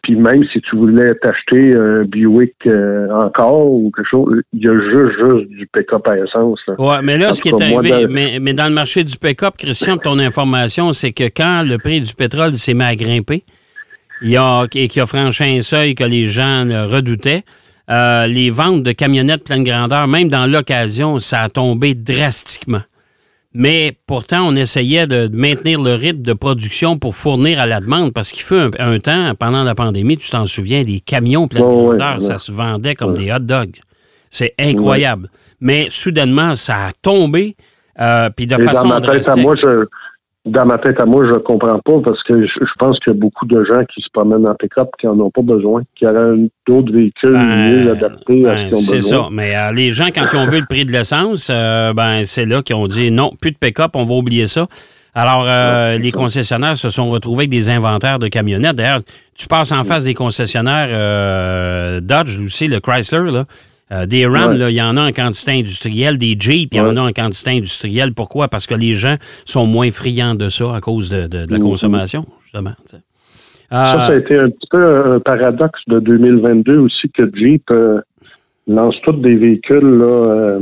puis 0.02 0.16
même 0.16 0.42
si 0.52 0.60
tu 0.60 0.76
voulais 0.76 1.12
t'acheter 1.22 1.74
un 1.74 2.04
Buick 2.04 2.54
euh, 2.66 3.08
encore 3.10 3.70
ou 3.70 3.90
quelque 3.94 4.08
chose, 4.10 4.42
il 4.52 4.64
y 4.64 4.68
a 4.68 4.72
juste, 4.72 5.12
juste 5.18 5.48
du 5.50 5.66
pick-up 5.72 6.06
à 6.08 6.18
essence. 6.18 6.60
là. 6.68 6.74
Ouais, 6.78 7.02
mais 7.02 7.18
là, 7.18 7.30
En 7.30 7.32
ce 7.32 7.40
qui 7.42 7.48
est 7.48 7.60
arrivé, 7.62 7.90
dans- 8.06 8.12
mais, 8.12 8.38
mais 8.40 8.52
dans 8.52 8.66
le 8.66 8.74
marché 8.74 9.04
du 9.04 9.16
pick-up, 9.16 9.54
Christian, 9.58 9.96
ton 9.96 10.18
information, 10.18 10.92
c'est 10.92 11.12
que 11.12 11.24
quand 11.24 11.62
le 11.66 11.78
prix 11.78 12.00
du 12.00 12.14
pétrole 12.14 12.52
s'est 12.54 12.74
mis 12.74 12.82
à 12.84 12.94
grimper, 12.96 13.44
il 14.22 14.36
a, 14.36 14.66
et 14.74 14.88
qu'il 14.88 15.02
a 15.02 15.06
franchi 15.06 15.44
un 15.44 15.60
seuil 15.62 15.94
que 15.94 16.04
les 16.04 16.26
gens 16.26 16.64
redoutaient, 16.88 17.42
euh, 17.90 18.26
les 18.28 18.50
ventes 18.50 18.84
de 18.84 18.92
camionnettes 18.92 19.44
pleine 19.44 19.64
grandeur, 19.64 20.06
même 20.06 20.28
dans 20.28 20.46
l'occasion, 20.46 21.18
ça 21.18 21.40
a 21.42 21.48
tombé 21.48 21.94
drastiquement. 21.94 22.82
Mais 23.54 23.98
pourtant, 24.06 24.46
on 24.48 24.56
essayait 24.56 25.06
de 25.06 25.28
maintenir 25.32 25.80
le 25.80 25.94
rythme 25.94 26.22
de 26.22 26.32
production 26.32 26.98
pour 26.98 27.14
fournir 27.14 27.60
à 27.60 27.66
la 27.66 27.80
demande, 27.80 28.12
parce 28.12 28.32
qu'il 28.32 28.42
fut 28.42 28.70
un, 28.78 28.98
temps, 28.98 29.34
pendant 29.38 29.62
la 29.62 29.74
pandémie, 29.74 30.16
tu 30.16 30.30
t'en 30.30 30.46
souviens, 30.46 30.84
des 30.84 31.00
camions 31.00 31.48
pleine 31.48 31.62
grandeur, 31.62 32.22
ça 32.22 32.38
se 32.38 32.50
vendait 32.50 32.94
comme 32.94 33.14
des 33.14 33.30
hot 33.30 33.40
dogs. 33.40 33.76
C'est 34.30 34.54
incroyable. 34.58 35.28
Mais 35.60 35.88
soudainement, 35.90 36.54
ça 36.54 36.86
a 36.86 36.92
tombé. 37.02 37.56
Euh, 38.00 38.30
puis 38.34 38.46
de 38.46 38.56
façon 38.56 38.88
dans 38.88 39.00
ma 39.00 39.06
tête 39.06 39.28
à 39.28 39.36
moi, 39.36 39.54
je, 39.62 39.84
dans 40.44 40.66
ma 40.66 40.76
tête 40.78 41.00
à 41.00 41.06
moi, 41.06 41.24
je 41.32 41.38
comprends 41.38 41.78
pas 41.78 42.00
parce 42.04 42.20
que 42.24 42.44
je, 42.44 42.64
pense 42.78 42.98
qu'il 42.98 43.12
y 43.12 43.16
a 43.16 43.18
beaucoup 43.18 43.46
de 43.46 43.64
gens 43.64 43.84
qui 43.84 44.00
se 44.00 44.08
promènent 44.12 44.46
en 44.46 44.54
pick-up 44.56 44.88
qui 44.98 45.06
n'en 45.06 45.18
ont 45.20 45.30
pas 45.30 45.42
besoin, 45.42 45.82
qui 45.94 46.04
auraient 46.04 46.36
d'autres 46.66 46.92
véhicules 46.92 47.32
ben, 47.32 47.84
mieux 47.84 47.90
adaptés 47.92 48.48
à 48.48 48.56
ce 48.56 48.64
qu'ils 48.64 48.74
ont 48.74 48.78
besoin. 48.78 49.00
C'est 49.00 49.00
ça. 49.02 49.28
Mais 49.30 49.56
euh, 49.56 49.72
les 49.72 49.92
gens, 49.92 50.08
quand 50.12 50.26
ils 50.32 50.36
ont 50.36 50.46
vu 50.46 50.58
le 50.58 50.66
prix 50.66 50.84
de 50.84 50.90
l'essence, 50.90 51.48
euh, 51.48 51.92
ben 51.92 52.24
c'est 52.24 52.46
là 52.46 52.60
qu'ils 52.62 52.74
ont 52.74 52.88
dit 52.88 53.12
non, 53.12 53.30
plus 53.40 53.52
de 53.52 53.56
pick-up, 53.56 53.92
on 53.94 54.02
va 54.02 54.14
oublier 54.14 54.46
ça. 54.46 54.66
Alors, 55.14 55.44
euh, 55.46 55.98
les 55.98 56.10
concessionnaires 56.10 56.76
se 56.76 56.88
sont 56.88 57.08
retrouvés 57.10 57.42
avec 57.42 57.50
des 57.50 57.68
inventaires 57.68 58.18
de 58.18 58.28
camionnettes. 58.28 58.76
D'ailleurs, 58.76 59.00
tu 59.34 59.46
passes 59.46 59.70
en 59.70 59.84
face 59.84 60.04
des 60.04 60.14
concessionnaires 60.14 62.00
Dodge, 62.00 62.40
aussi, 62.40 62.66
le 62.66 62.80
Chrysler, 62.80 63.30
là. 63.30 63.44
Euh, 63.92 64.06
des 64.06 64.26
Ram, 64.26 64.54
il 64.54 64.74
y 64.74 64.82
en 64.82 64.96
a 64.96 65.08
en 65.08 65.12
quantité 65.12 65.52
industrielle, 65.52 66.16
des 66.16 66.34
Jeep, 66.38 66.70
il 66.72 66.78
y 66.78 66.80
en 66.80 66.96
a 66.96 67.02
en 67.02 67.12
quantité 67.12 67.50
industrielle. 67.50 68.14
Pourquoi? 68.14 68.48
Parce 68.48 68.66
que 68.66 68.74
les 68.74 68.94
gens 68.94 69.16
sont 69.44 69.66
moins 69.66 69.90
friands 69.90 70.34
de 70.34 70.48
ça 70.48 70.74
à 70.74 70.80
cause 70.80 71.10
de, 71.10 71.28
la 71.32 71.46
mm-hmm. 71.46 71.60
consommation, 71.60 72.22
justement. 72.42 72.72
ça, 72.86 72.98
ça 73.70 74.06
a 74.06 74.14
été 74.14 74.38
un 74.38 74.48
petit 74.48 74.68
peu 74.70 75.12
un 75.12 75.20
paradoxe 75.20 75.80
de 75.88 76.00
2022 76.00 76.78
aussi 76.78 77.10
que 77.10 77.30
Jeep 77.34 77.64
euh, 77.70 78.00
lance 78.66 78.94
tous 79.04 79.20
des 79.20 79.36
véhicules 79.36 79.98
là, 79.98 80.04
euh, 80.04 80.60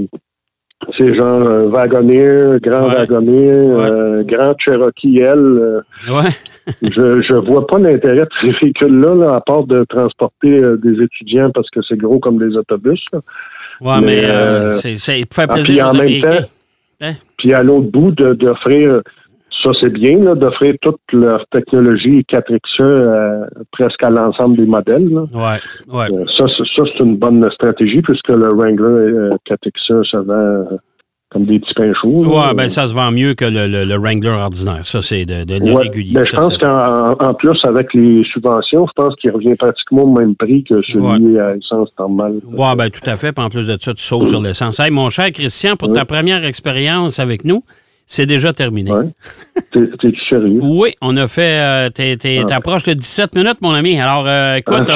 c'est 0.98 1.14
genre 1.14 1.42
euh, 1.42 1.68
Wagoneer, 1.68 2.58
Grand 2.60 2.88
Wagoneer, 2.88 4.24
Grand 4.24 4.54
Cherokee 4.58 5.18
L. 5.18 5.82
ouais. 6.08 6.30
je 6.82 7.22
je 7.22 7.34
vois 7.34 7.66
pas 7.66 7.78
l'intérêt 7.78 8.24
de 8.24 8.28
ces 8.42 8.52
véhicules-là, 8.62 9.34
à 9.34 9.40
part 9.40 9.64
de 9.64 9.84
transporter 9.84 10.62
euh, 10.62 10.76
des 10.76 11.02
étudiants 11.02 11.50
parce 11.52 11.68
que 11.70 11.80
c'est 11.88 11.96
gros 11.96 12.18
comme 12.18 12.38
des 12.38 12.56
autobus. 12.56 13.00
Oui, 13.80 13.92
mais, 14.02 14.24
euh, 14.24 14.72
c'est 14.72 14.94
faire 15.32 15.46
ah, 15.48 15.58
puis 15.62 15.80
en 15.82 15.94
même 15.94 16.20
temps, 16.20 16.46
hein? 17.00 17.12
puis 17.38 17.54
à 17.54 17.62
l'autre 17.62 17.90
bout 17.90 18.10
d'offrir 18.10 19.00
ça 19.62 19.70
c'est 19.80 19.92
bien 19.92 20.18
d'offrir 20.34 20.74
toute 20.80 21.00
leur 21.12 21.44
technologie 21.50 22.24
4XE 22.30 23.46
presque 23.72 24.02
à 24.02 24.10
l'ensemble 24.10 24.56
des 24.56 24.66
modèles. 24.66 25.08
Ouais, 25.08 25.60
ouais. 25.88 26.08
ça, 26.36 26.46
ça 26.46 26.82
c'est 26.96 27.04
une 27.04 27.16
bonne 27.16 27.48
stratégie 27.52 28.02
puisque 28.02 28.28
le 28.28 28.48
Wrangler 28.50 29.30
4XE 29.48 30.10
ça 30.10 30.22
va 30.22 30.64
comme 31.30 31.46
des 31.46 31.60
petits 31.60 31.74
pains 31.74 31.92
chauds. 32.00 32.24
Oui, 32.24 32.54
ben 32.56 32.68
ça 32.68 32.86
se 32.86 32.94
vend 32.94 33.12
mieux 33.12 33.34
que 33.34 33.44
le, 33.44 33.96
Wrangler 33.96 34.30
ordinaire. 34.30 34.84
Ça, 34.84 35.00
c'est 35.00 35.24
de, 35.24 35.44
de, 35.44 35.72
régulier. 35.72 36.14
Ben, 36.14 36.24
je 36.24 36.34
pense 36.34 36.58
qu'en 36.58 37.34
plus, 37.34 37.58
avec 37.62 37.94
les 37.94 38.24
subventions, 38.32 38.86
je 38.86 38.92
pense 38.96 39.14
qu'il 39.16 39.30
revient 39.30 39.54
pratiquement 39.54 40.02
au 40.02 40.18
même 40.18 40.34
prix 40.34 40.64
que 40.64 40.80
celui 40.80 41.38
à 41.38 41.54
essence 41.54 41.88
normale. 41.98 42.40
Oui, 42.44 42.76
ben 42.76 42.90
tout 42.90 43.08
à 43.08 43.14
fait. 43.14 43.32
Puis 43.32 43.44
en 43.44 43.48
plus 43.48 43.66
de 43.66 43.76
ça, 43.80 43.94
tu 43.94 44.02
sauves 44.02 44.28
sur 44.28 44.42
l'essence. 44.42 44.80
Hey, 44.80 44.90
mon 44.90 45.08
cher 45.08 45.30
Christian, 45.30 45.76
pour 45.76 45.92
ta 45.92 46.04
première 46.04 46.44
expérience 46.44 47.20
avec 47.20 47.44
nous, 47.44 47.62
c'est 48.10 48.26
déjà 48.26 48.52
terminé. 48.52 48.90
T'es 49.72 50.10
sérieux? 50.28 50.58
Oui, 50.60 50.90
on 51.00 51.16
a 51.16 51.28
fait. 51.28 51.90
Euh, 51.94 52.44
T'approches 52.44 52.82
de 52.82 52.94
17 52.94 53.36
minutes, 53.36 53.58
mon 53.62 53.70
ami. 53.70 54.00
Alors, 54.00 54.24
euh, 54.26 54.56
écoute, 54.56 54.90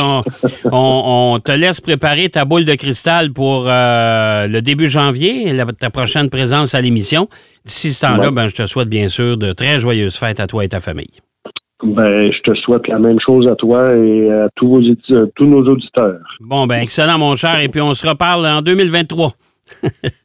on, 0.72 1.38
te 1.38 1.52
laisse 1.52 1.80
préparer 1.80 2.28
ta 2.28 2.44
boule 2.44 2.64
de 2.64 2.74
cristal 2.74 3.32
pour 3.32 3.66
euh, 3.68 4.48
le 4.48 4.60
début 4.62 4.88
janvier, 4.88 5.56
ta 5.78 5.90
prochaine 5.90 6.28
présence 6.28 6.74
à 6.74 6.80
l'émission. 6.80 7.28
D'ici 7.64 7.92
ce 7.92 8.04
temps-là, 8.04 8.32
ben, 8.32 8.48
je 8.48 8.56
te 8.56 8.66
souhaite 8.66 8.88
bien 8.88 9.06
sûr 9.06 9.36
de 9.36 9.52
très 9.52 9.78
joyeuses 9.78 10.16
fêtes 10.16 10.40
à 10.40 10.48
toi 10.48 10.64
et 10.64 10.68
ta 10.68 10.80
famille. 10.80 11.20
Ben, 11.84 12.32
je 12.32 12.50
te 12.50 12.56
souhaite 12.56 12.88
la 12.88 12.98
même 12.98 13.18
chose 13.24 13.46
à 13.48 13.54
toi 13.54 13.94
et 13.94 14.28
à 14.28 14.48
tous, 14.56 14.82
tous 15.36 15.46
nos 15.46 15.62
auditeurs. 15.62 16.18
Bon, 16.40 16.66
ben, 16.66 16.80
excellent, 16.80 17.18
mon 17.18 17.36
cher. 17.36 17.60
Et 17.60 17.68
puis, 17.68 17.80
on 17.80 17.94
se 17.94 18.08
reparle 18.08 18.44
en 18.44 18.60
2023. 18.60 19.30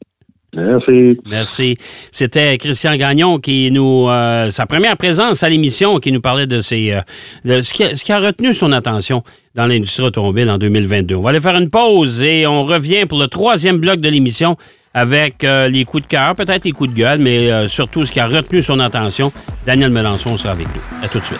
Merci. 0.56 1.20
Merci. 1.26 1.78
C'était 2.12 2.58
Christian 2.58 2.96
Gagnon 2.96 3.38
qui 3.38 3.70
nous, 3.72 4.08
euh, 4.10 4.50
sa 4.50 4.66
première 4.66 4.98
présence 4.98 5.44
à 5.44 5.50
l'émission, 5.50 6.00
qui 6.00 6.12
nous 6.12 6.22
parlait 6.22 6.48
de, 6.48 6.60
ses, 6.60 6.94
euh, 6.94 7.02
de 7.46 7.62
ce, 7.62 7.72
qui 7.72 7.84
a, 7.84 7.96
ce, 7.96 8.04
qui 8.04 8.12
a, 8.12 8.20
retenu 8.20 8.54
son 8.54 8.72
attention 8.72 9.24
dans 9.54 9.68
l'industrie 9.68 10.04
automobile 10.04 10.50
en 10.50 10.58
2022. 10.58 11.16
On 11.16 11.22
va 11.22 11.30
aller 11.30 11.40
faire 11.40 11.56
une 11.56 11.70
pause 11.70 12.24
et 12.24 12.48
on 12.48 12.64
revient 12.64 13.06
pour 13.06 13.20
le 13.20 13.28
troisième 13.28 13.78
bloc 13.78 14.02
de 14.02 14.10
l'émission 14.10 14.56
avec 14.96 15.44
euh, 15.44 15.68
les 15.68 15.86
coups 15.86 16.04
de 16.04 16.08
cœur, 16.08 16.34
peut-être 16.34 16.66
les 16.66 16.72
coups 16.72 16.94
de 16.94 16.98
gueule, 16.98 17.20
mais 17.20 17.68
surtout 17.68 18.04
ce 18.06 18.12
qui 18.12 18.20
a 18.20 18.26
retenu 18.26 18.64
son 18.64 18.80
attention. 18.80 19.32
Daniel 19.68 19.92
Melançon 19.92 20.36
sera 20.36 20.54
avec 20.54 20.66
nous. 20.68 20.82
À 21.04 21.08
tout 21.08 21.20
de 21.20 21.26
suite. 21.26 21.40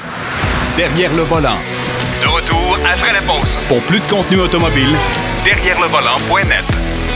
Derrière 0.78 1.14
le 1.16 1.24
volant. 1.24 1.58
De 2.22 2.28
retour 2.28 2.78
après 2.86 3.14
la 3.14 3.22
pause. 3.22 3.58
Pour 3.68 3.80
plus 3.82 4.00
de 4.00 4.06
contenu 4.06 4.38
automobile, 4.40 4.96
derrière 5.44 5.82
le 5.82 5.88
volant.net. 5.88 7.09